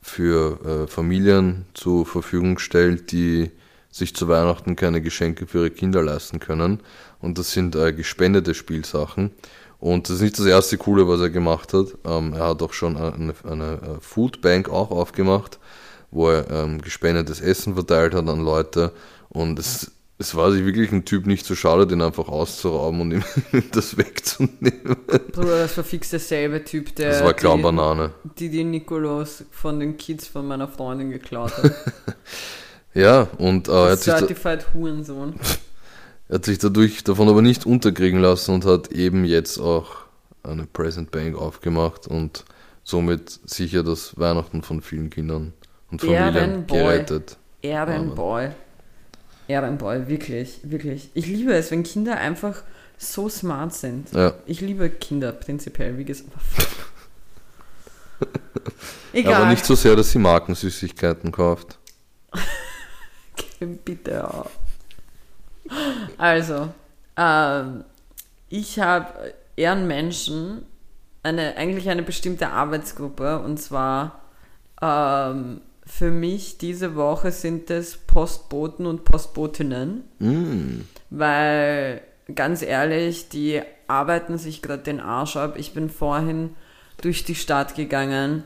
[0.03, 3.51] für äh, Familien zur Verfügung stellt, die
[3.91, 6.81] sich zu Weihnachten keine Geschenke für ihre Kinder leisten können.
[7.21, 9.33] Und das sind äh, gespendete Spielsachen.
[9.81, 11.87] Und das ist nicht das erste Coole, was er gemacht hat.
[12.05, 15.59] Ähm, er hat auch schon eine, eine Foodbank auch aufgemacht,
[16.11, 18.93] wo er ähm, gespendetes Essen verteilt hat an Leute.
[19.31, 23.13] Und es, es war sich wirklich ein Typ nicht so schade, den einfach auszurauben und
[23.13, 23.25] ihm
[23.73, 24.97] das wegzunehmen.
[25.33, 28.13] Bruder, das war fix derselbe Typ, der Das war Clownbanane.
[28.39, 31.73] die, die Nikolaus von den Kids von meiner Freundin geklaut hat.
[32.93, 35.35] Ja, und äh, er, hat sich da, Certified Hurensohn.
[36.31, 39.97] er hat sich dadurch davon aber nicht unterkriegen lassen und hat eben jetzt auch
[40.45, 42.45] eine Present Bank aufgemacht und
[42.85, 45.53] somit sicher das Weihnachten von vielen Kindern
[45.91, 47.37] und Familien gerettet.
[47.63, 48.51] Ehrenboy.
[49.49, 51.11] Ehrenboy, wirklich, wirklich.
[51.15, 52.63] Ich liebe es, wenn Kinder einfach
[52.97, 54.13] so smart sind.
[54.13, 56.31] Ja, Ich liebe Kinder prinzipiell, wie gesagt.
[59.13, 59.35] Egal.
[59.35, 61.77] aber nicht so sehr, dass sie Markensüßigkeiten kauft.
[63.85, 64.60] Bitte auf.
[66.19, 66.69] Also,
[67.17, 67.85] ähm,
[68.49, 70.65] ich habe Ehrenmenschen,
[71.23, 74.21] eine, eigentlich eine bestimmte Arbeitsgruppe, und zwar
[74.81, 80.83] ähm, für mich diese Woche sind es Postboten und Postbotinnen, Mm.
[81.11, 82.01] weil
[82.35, 85.55] ganz ehrlich, die arbeiten sich gerade den Arsch ab.
[85.57, 86.55] Ich bin vorhin
[87.03, 88.45] durch die Stadt gegangen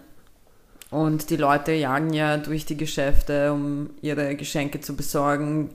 [0.91, 5.71] und die Leute jagen ja durch die Geschäfte, um ihre Geschenke zu besorgen.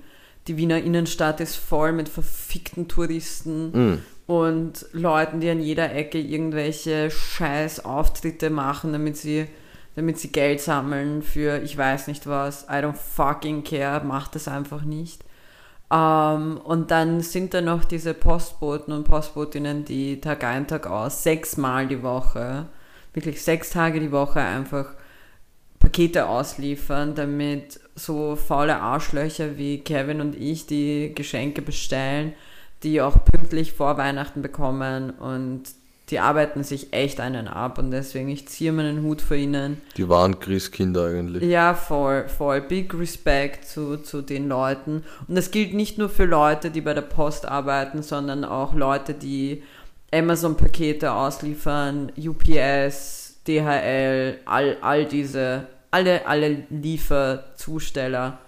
[0.47, 3.71] Die Wiener Innenstadt ist voll mit verfickten Touristen.
[3.71, 4.03] Mm.
[4.27, 9.47] und Leuten, die an jeder Ecke irgendwelche scheiß Auftritte machen, damit sie,
[9.95, 12.63] damit sie Geld sammeln für ich weiß nicht was.
[12.69, 15.23] I don't fucking care, macht das einfach nicht.
[15.91, 21.23] Ähm, und dann sind da noch diese Postboten und Postbotinnen, die Tag ein, Tag aus,
[21.23, 22.67] sechsmal die Woche,
[23.13, 24.93] wirklich sechs Tage die Woche einfach
[25.79, 32.33] Pakete ausliefern, damit so faule Arschlöcher wie Kevin und ich, die Geschenke bestellen,
[32.83, 35.63] die auch pünktlich vor Weihnachten bekommen und
[36.09, 39.79] die arbeiten sich echt einen ab und deswegen ich ziehe meinen Hut vor ihnen.
[39.95, 41.43] Die waren Christkinder eigentlich.
[41.43, 42.61] Ja, voll, voll.
[42.61, 45.03] Big Respect zu, zu den Leuten.
[45.27, 49.13] Und das gilt nicht nur für Leute, die bei der Post arbeiten, sondern auch Leute,
[49.13, 49.61] die
[50.11, 58.39] Amazon-Pakete ausliefern, UPS, DHL, all, all diese, alle, alle Lieferzusteller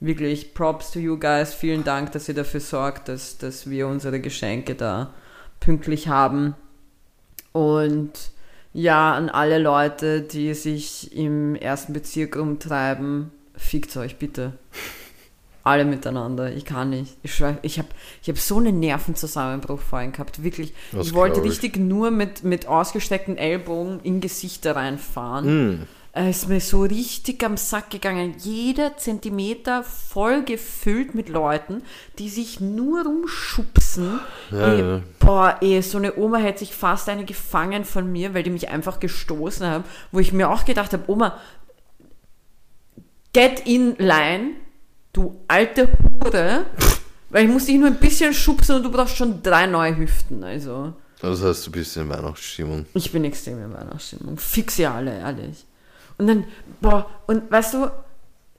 [0.00, 1.54] wirklich Props to you guys.
[1.54, 5.12] Vielen Dank, dass ihr dafür sorgt, dass, dass wir unsere Geschenke da
[5.60, 6.54] pünktlich haben.
[7.52, 8.12] Und
[8.72, 14.54] ja, an alle Leute, die sich im ersten Bezirk rumtreiben, fickt euch bitte.
[15.62, 16.50] Alle miteinander.
[16.52, 17.18] Ich kann nicht.
[17.22, 17.88] Ich schwör, ich habe
[18.22, 20.42] ich hab so einen Nervenzusammenbruch vorhin gehabt.
[20.42, 20.72] Wirklich.
[20.92, 21.46] Das ich wollte ich.
[21.46, 25.72] richtig nur mit, mit ausgesteckten Ellbogen in Gesichter reinfahren.
[25.72, 25.86] Mm.
[26.20, 28.34] Er ist mir so richtig am Sack gegangen.
[28.36, 31.82] Jeder Zentimeter voll gefüllt mit Leuten,
[32.18, 34.20] die sich nur rumschubsen.
[34.50, 35.02] Ja, ey, ja.
[35.18, 38.68] Boah, ey, so eine Oma hätte sich fast eine gefangen von mir, weil die mich
[38.68, 41.40] einfach gestoßen haben, wo ich mir auch gedacht habe, Oma,
[43.32, 44.56] get in line,
[45.14, 45.88] du alte
[46.22, 46.66] Hure,
[47.30, 50.44] weil ich muss dich nur ein bisschen schubsen und du brauchst schon drei neue Hüften,
[50.44, 50.92] also.
[51.22, 52.84] Das heißt, du bist in Weihnachtsstimmung.
[52.92, 54.36] Ich bin extrem in Weihnachtsstimmung.
[54.36, 55.64] Fix ihr alle, ehrlich.
[56.20, 56.44] Und dann,
[56.82, 57.90] boah, und weißt du,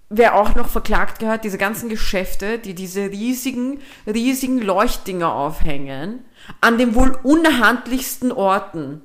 [0.10, 6.26] wer auch noch verklagt gehört, diese ganzen Geschäfte, die diese riesigen, riesigen Leuchtdinger aufhängen,
[6.60, 9.02] an den wohl unhandlichsten Orten.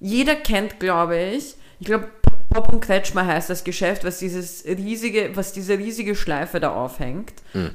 [0.00, 2.08] Jeder kennt, glaube ich, ich glaube,
[2.50, 7.34] Pop und Kretschmer heißt das Geschäft, was dieses riesige, was diese riesige Schleife da aufhängt,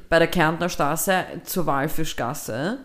[0.09, 2.79] bei der Kärntner Straße zur Walfischgasse.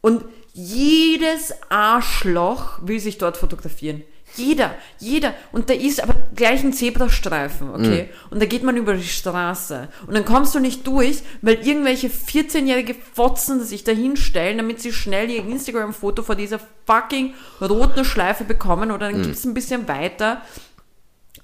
[0.00, 4.04] Und jedes Arschloch will sich dort fotografieren.
[4.36, 5.34] Jeder, jeder.
[5.52, 8.10] Und da ist aber gleich ein Zebrastreifen, okay?
[8.30, 9.88] Und da geht man über die Straße.
[10.06, 14.92] Und dann kommst du nicht durch, weil irgendwelche 14-jährige Fotzen sich da hinstellen, damit sie
[14.92, 18.90] schnell ihr Instagram-Foto vor dieser fucking roten Schleife bekommen.
[18.90, 20.42] Oder dann gibt's ein bisschen weiter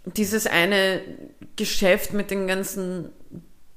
[0.05, 1.01] dieses eine
[1.57, 3.11] Geschäft mit den ganzen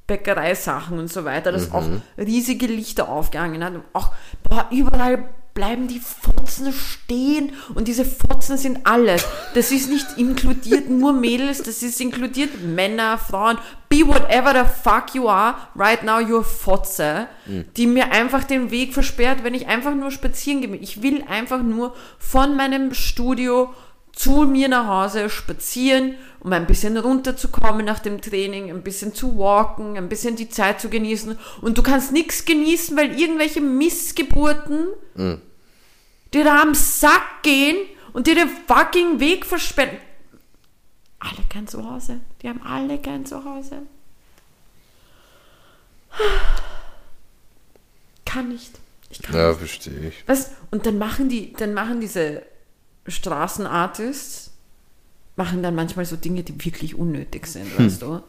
[0.08, 1.86] Bäckereisachen und so weiter, das auch
[2.18, 3.74] riesige Lichter aufgehangen hat.
[3.94, 4.14] Auch,
[4.44, 9.26] boah, überall bleiben die Fotzen stehen und diese Fotzen sind alles.
[9.54, 15.16] Das ist nicht inkludiert nur Mädels, das ist inkludiert Männer, Frauen, be whatever the fuck
[15.16, 17.28] you are, right now you're Fotze,
[17.78, 20.76] die mir einfach den Weg versperrt, wenn ich einfach nur spazieren gehe.
[20.76, 23.74] Ich will einfach nur von meinem Studio
[24.12, 29.38] zu mir nach Hause spazieren, um ein bisschen runterzukommen nach dem Training, ein bisschen zu
[29.38, 31.38] walken, ein bisschen die Zeit zu genießen.
[31.62, 34.88] Und du kannst nichts genießen, weil irgendwelche Missgeburten
[36.36, 37.78] dir da am Sack gehen
[38.14, 39.98] und dir den fucking Weg versperren.
[41.20, 42.20] Alle gern zu Hause.
[42.42, 43.82] Die haben alle gern zu Hause.
[48.26, 48.80] Kann nicht.
[49.10, 49.60] Ich kann Ja, nicht.
[49.60, 50.24] verstehe ich.
[50.28, 50.52] Was?
[50.72, 52.42] Und dann machen die, dann machen diese
[53.08, 54.52] Straßenartists,
[55.36, 58.22] machen dann manchmal so Dinge, die wirklich unnötig sind, weißt du?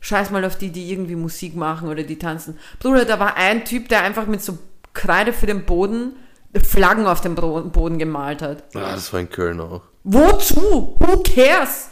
[0.00, 2.58] Scheiß mal auf die, die irgendwie Musik machen oder die tanzen.
[2.78, 4.58] Bruder, da war ein Typ, der einfach mit so
[4.92, 6.14] Kreide für den Boden
[6.60, 8.64] Flaggen auf dem Boden gemalt hat.
[8.74, 9.82] Ah, das war in Köln auch.
[10.04, 10.96] Wozu?
[10.98, 11.88] Who cares?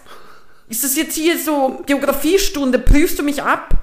[0.68, 2.78] Ist das jetzt hier so Geografiestunde?
[2.78, 3.74] Prüfst du mich ab?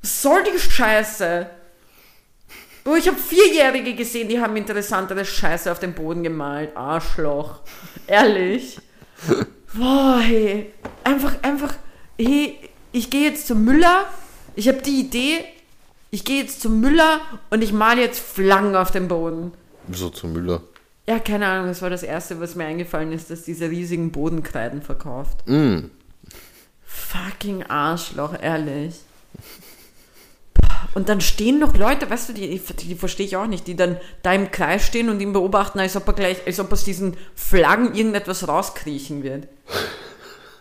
[0.00, 1.50] Was soll die Scheiße?
[2.84, 6.74] Oh, ich habe Vierjährige gesehen, die haben interessantere Scheiße auf dem Boden gemalt.
[6.76, 7.60] Arschloch.
[8.06, 8.78] Ehrlich.
[9.74, 10.72] Boah, hey.
[11.04, 11.74] Einfach, einfach,
[12.18, 12.58] hey,
[12.92, 14.06] ich gehe jetzt zum Müller.
[14.54, 15.44] Ich habe die Idee,
[16.10, 19.52] ich gehe jetzt zum Müller und ich male jetzt Flaggen auf dem Boden.
[19.92, 20.62] So zu Müller.
[21.06, 24.82] Ja, keine Ahnung, das war das Erste, was mir eingefallen ist, dass diese riesigen Bodenkreiden
[24.82, 25.38] verkauft.
[25.46, 25.86] Mm.
[26.84, 28.94] Fucking Arschloch, ehrlich.
[30.94, 33.98] Und dann stehen noch Leute, weißt du, die, die verstehe ich auch nicht, die dann
[34.22, 37.16] da im Kreis stehen und ihn beobachten, als ob er gleich, als ob aus diesen
[37.34, 39.48] Flaggen irgendetwas rauskriechen wird.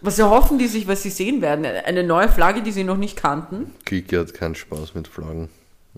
[0.08, 1.66] Was erhoffen die sich, was sie sehen werden?
[1.66, 3.74] Eine neue Flagge, die sie noch nicht kannten?
[3.84, 5.50] Kiki hat keinen Spaß mit Flaggen.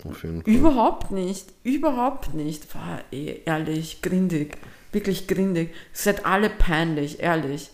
[0.02, 0.52] Auf jeden Fall.
[0.52, 1.46] Überhaupt nicht.
[1.62, 2.74] Überhaupt nicht.
[2.74, 4.58] War eh, ehrlich, grindig.
[4.90, 5.72] Wirklich grindig.
[5.92, 7.70] Seid alle peinlich, ehrlich.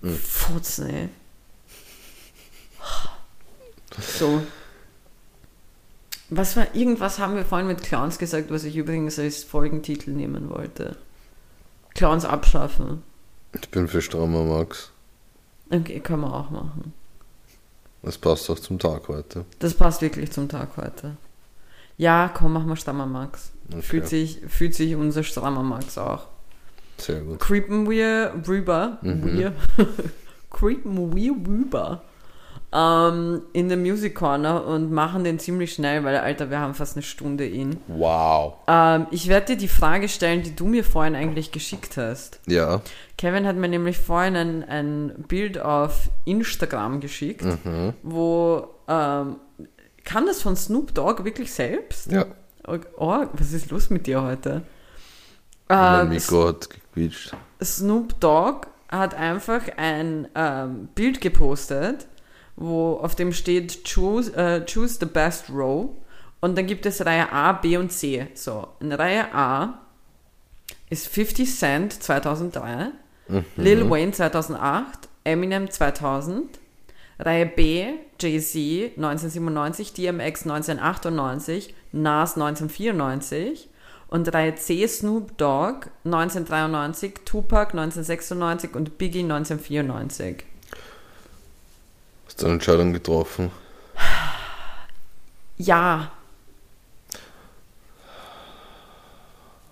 [0.00, 1.08] Futzen, ey.
[4.00, 4.42] So.
[6.30, 10.48] Was war, irgendwas haben wir vorhin mit Clowns gesagt, was ich übrigens als Folgentitel nehmen
[10.48, 10.96] wollte.
[11.94, 13.02] Clowns abschaffen.
[13.60, 14.90] Ich bin für strammer Max.
[15.70, 16.92] Okay, kann man auch machen.
[18.02, 19.44] Das passt auch zum Tag heute.
[19.58, 21.16] Das passt wirklich zum Tag heute.
[21.96, 23.50] Ja, komm, machen wir Strammer Max.
[23.70, 23.82] Okay.
[23.82, 26.26] Fühlt, sich, fühlt sich unser Strammer Max auch.
[26.96, 27.40] Sehr gut.
[27.40, 28.98] Creepen wir rüber.
[29.02, 29.36] Mhm.
[29.36, 29.52] Wir.
[30.50, 32.02] Creepen wir rüber.
[32.70, 36.96] Ähm, in der Music Corner und machen den ziemlich schnell, weil, Alter, wir haben fast
[36.96, 37.78] eine Stunde in.
[37.86, 38.56] Wow.
[38.66, 42.40] Ähm, ich werde dir die Frage stellen, die du mir vorhin eigentlich geschickt hast.
[42.46, 42.82] Ja.
[43.16, 47.94] Kevin hat mir nämlich vorhin ein, ein Bild auf Instagram geschickt, Mhm.
[48.02, 49.36] wo ähm,
[50.04, 52.12] kam das von Snoop Dogg wirklich selbst?
[52.12, 52.26] Ja.
[52.66, 54.60] Oh, was ist los mit dir heute?
[55.70, 57.32] mein Ähm, Mikro hat gequietscht.
[57.62, 62.06] Snoop Dogg hat einfach ein ähm, Bild gepostet,
[62.58, 65.90] wo auf dem steht choose, äh, choose the best row
[66.40, 68.26] und dann gibt es Reihe A, B und C.
[68.34, 69.80] So, in Reihe A
[70.90, 72.88] ist 50 Cent 2003,
[73.56, 76.58] Lil Wayne 2008, Eminem 2000,
[77.18, 77.86] Reihe B
[78.20, 83.68] Jay-Z 1997, DMX 1998, Nas 1994
[84.08, 90.44] und Reihe C Snoop Dogg 1993, Tupac 1996 und Biggie 1994.
[92.38, 93.50] Hast eine Entscheidung getroffen?
[95.56, 96.12] Ja.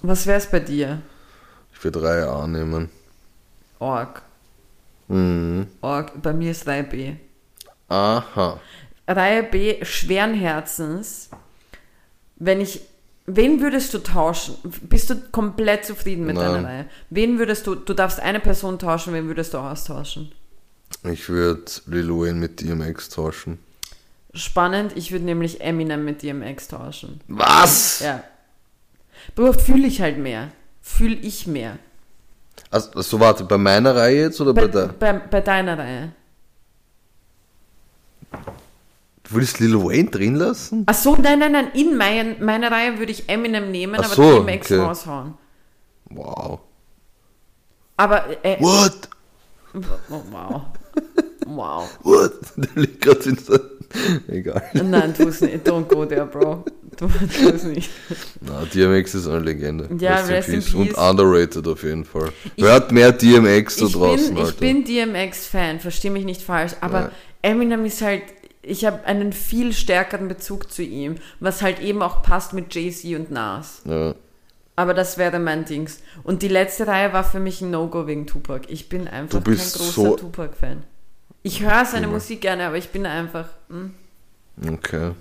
[0.02, 1.00] Was wär's bei dir?
[1.72, 2.90] Ich würde Reihe A nehmen.
[3.78, 4.20] Org.
[5.06, 5.68] Mhm.
[5.80, 6.20] Org.
[6.20, 7.14] Bei mir ist Reihe B.
[7.86, 8.58] Aha.
[9.06, 11.30] Reihe B schweren Herzens.
[12.34, 12.80] Wenn ich.
[13.26, 14.56] Wen würdest du tauschen?
[14.82, 16.52] Bist du komplett zufrieden mit Nein.
[16.52, 16.86] deiner Reihe?
[17.10, 17.76] Wen würdest du.
[17.76, 20.32] Du darfst eine Person tauschen, wen würdest du austauschen?
[21.02, 23.58] Ich würde Lil Wayne mit DMX tauschen.
[24.34, 27.20] Spannend, ich würde nämlich Eminem mit DMX tauschen.
[27.28, 28.00] Was?
[28.00, 28.22] Ja.
[29.34, 30.50] Bro, fühle ich halt mehr.
[30.82, 31.78] Fühle ich mehr.
[32.70, 34.86] Also, also warte, bei meiner Reihe jetzt oder bei, Bei, der?
[34.88, 36.12] bei, bei deiner Reihe.
[38.32, 40.84] Du willst Lil Wayne drin lassen?
[40.86, 41.70] Ach so, nein, nein, nein.
[41.74, 44.80] In mein, meiner Reihe würde ich Eminem nehmen, Ach aber so, DMX okay.
[44.80, 45.34] raushauen.
[46.10, 46.60] Wow.
[47.96, 49.08] Aber, äh, What?
[50.10, 50.62] Oh, wow.
[51.46, 51.98] Wow.
[52.02, 52.32] What?
[52.56, 53.60] Der liegt gerade in der...
[54.28, 54.62] Egal.
[54.74, 55.66] Nein, tu es nicht.
[55.66, 56.64] Don't go there, Bro.
[56.96, 57.06] Tu,
[57.54, 57.90] es nicht.
[58.40, 59.88] Na, DMX ist eine Legende.
[60.00, 60.74] Ja, rest in peace.
[60.74, 62.30] Und underrated auf jeden Fall.
[62.56, 64.58] Ich- Hört mehr DMX da Ich draußen, bin, ich Alter.
[64.60, 67.10] bin DMX-Fan, verstehe mich nicht falsch, aber Ja.
[67.42, 68.22] Eminem ist halt,
[68.62, 73.14] ich habe einen viel stärkeren Bezug zu ihm, was halt eben auch passt mit Jay-Z
[73.14, 73.82] und Nas.
[73.84, 74.14] ja.
[74.76, 76.00] Aber das wäre mein Dings.
[76.22, 78.66] Und die letzte Reihe war für mich ein No-Go wegen Tupac.
[78.68, 80.82] Ich bin einfach Du bist kein großer so- Tupac-Fan.
[81.42, 82.08] Ich höre seine.
[82.08, 83.94] Musik gerne, aber ich bin einfach, hm,
[84.72, 85.12] Okay.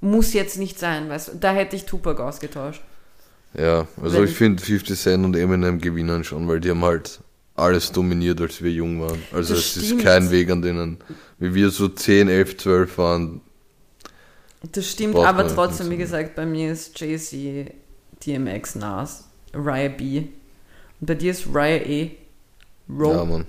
[0.00, 1.32] muss jetzt nicht sein, weißt du.
[1.36, 2.82] Da hätte ich Tupac ausgetauscht.
[3.58, 7.20] Ja, also Wenn- ich finde 50 Cent und Eminem gewinnen schon, weil die haben halt
[7.54, 9.20] alles dominiert, als wir jung waren.
[9.32, 10.04] Also Das es ist stimmt.
[10.04, 10.98] kein Weg an denen.
[11.38, 13.40] Wie wir so 10, 11, 12 waren.
[14.72, 17.72] Das stimmt, aber man trotzdem, wie gesagt, bei mir ist Jay-Z,
[18.26, 19.24] DMX, Nas,
[19.54, 20.18] Raya B.
[21.00, 22.10] Und bei dir ist Raya E.
[22.88, 23.14] Row.
[23.14, 23.46] Ja, Mann.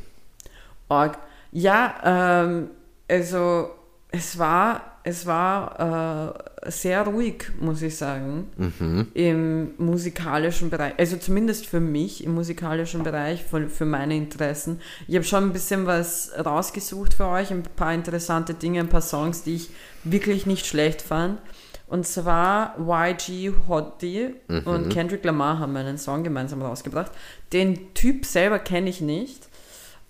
[0.90, 1.18] Org.
[1.52, 2.70] Ja, ähm,
[3.10, 3.70] also
[4.12, 6.34] es war, es war
[6.66, 9.08] äh, sehr ruhig, muss ich sagen, Mhm.
[9.14, 10.94] im musikalischen Bereich.
[10.98, 14.82] Also zumindest für mich im musikalischen Bereich, für, für meine Interessen.
[15.08, 19.02] Ich habe schon ein bisschen was rausgesucht für euch, ein paar interessante Dinge, ein paar
[19.02, 19.70] Songs, die ich
[20.04, 21.40] wirklich nicht schlecht fand.
[21.88, 24.36] Und zwar YG Hottie
[24.66, 27.12] und Kendrick Lamar haben einen Song gemeinsam rausgebracht.
[27.54, 29.46] Den Typ selber kenne ich nicht.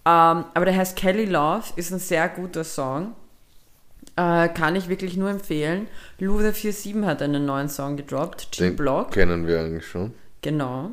[0.06, 3.14] Ähm, aber der heißt Kelly Love, ist ein sehr guter Song.
[4.16, 5.88] Äh, kann ich wirklich nur empfehlen.
[6.20, 9.12] Luda47 hat einen neuen Song gedroppt, Den G-Block.
[9.12, 10.14] kennen wir eigentlich schon.
[10.42, 10.92] Genau.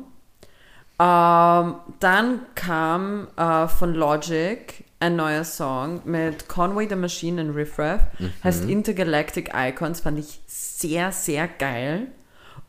[0.97, 7.77] Ähm, dann kam äh, von Logic ein neuer Song mit Conway the Machine und Riff
[7.77, 8.01] Raff.
[8.43, 12.07] Heißt Intergalactic Icons, fand ich sehr, sehr geil.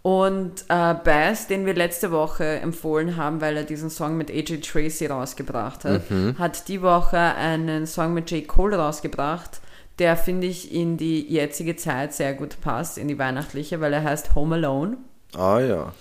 [0.02, 4.60] Und äh, Bass, den wir letzte Woche empfohlen haben, weil er diesen Song mit AJ
[4.60, 6.02] Tracy rausgebracht hat,
[6.38, 8.46] hat die Woche einen Song mit J.
[8.46, 9.60] Cole rausgebracht,
[9.98, 14.04] der, finde ich, in die jetzige Zeit sehr gut passt, in die weihnachtliche, weil er
[14.04, 14.98] heißt Home Alone.
[15.36, 15.92] Ah ja,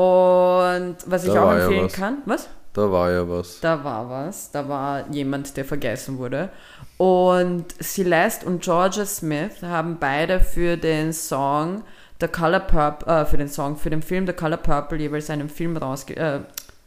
[0.00, 1.92] Und was ich Da auch war ja empfehlen was.
[1.92, 2.48] kann, was?
[2.72, 3.60] da war ja was.
[3.60, 6.48] Da war was, da war jemand, der vergessen wurde.
[6.96, 11.82] Und Celeste und Georgia Smith haben beide für den Song
[12.20, 15.48] The Color Purple, äh, für den Song, für den Film The Color Purple jeweils einen
[15.48, 16.40] Film rausge äh,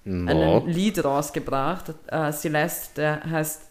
[0.05, 0.30] No.
[0.32, 1.93] einen Lied rausgebracht.
[2.07, 3.61] Äh, Celeste, der heißt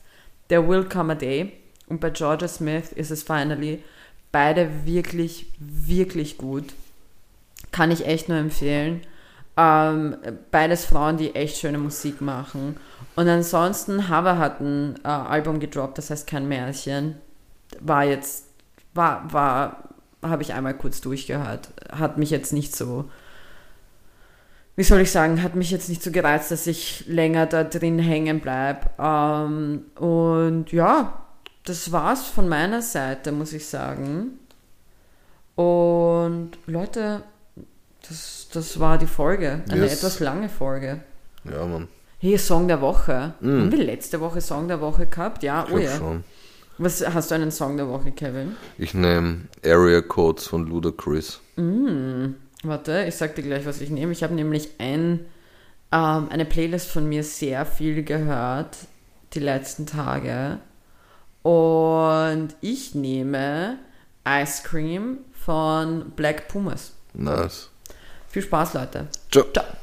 [0.48, 1.52] There Will Come a Day.
[1.88, 3.82] Und bei Georgia Smith ist es finally
[4.30, 6.72] Beide wirklich, wirklich gut.
[7.70, 9.02] Kann ich echt nur empfehlen.
[9.56, 10.16] Ähm,
[10.50, 12.76] beides Frauen, die echt schöne Musik machen.
[13.16, 17.16] Und ansonsten, Hava hat ein äh, Album gedroppt, das heißt kein Märchen.
[17.80, 18.46] War jetzt,
[18.94, 19.88] war, war,
[20.22, 21.68] habe ich einmal kurz durchgehört.
[21.90, 23.10] Hat mich jetzt nicht so,
[24.76, 27.98] wie soll ich sagen, hat mich jetzt nicht so gereizt, dass ich länger da drin
[27.98, 28.88] hängen bleibe.
[28.98, 31.22] Ähm, und ja,
[31.64, 34.38] das war's von meiner Seite, muss ich sagen.
[35.54, 37.22] Und Leute,
[38.08, 39.62] das, das war die Folge.
[39.68, 39.98] Eine Yes.
[39.98, 41.00] etwas lange Folge.
[41.44, 41.88] Ja, Mann.
[42.18, 43.34] Hier Song der Woche.
[43.40, 43.46] Mm.
[43.60, 45.42] Haben wir letzte Woche Song der Woche gehabt?
[45.42, 45.96] Ja, Ich oh ja.
[45.96, 46.24] schon.
[46.78, 48.56] Was hast du einen Song der Woche, Kevin?
[48.78, 51.40] Ich nehme Area Codes von Ludacris.
[52.64, 54.12] Warte, ich sag dir gleich, was ich nehme.
[54.12, 55.20] Ich habe nämlich ein,
[55.92, 58.76] ähm, eine Playlist von mir sehr viel gehört
[59.34, 60.58] die letzten Tage.
[61.42, 63.78] Und ich nehme
[64.26, 66.92] Ice Cream von Black Pumas.
[67.14, 67.68] Nice.
[68.32, 69.08] Viel Spaß, Leute.
[69.30, 69.44] Ciao.
[69.52, 69.81] Ciao.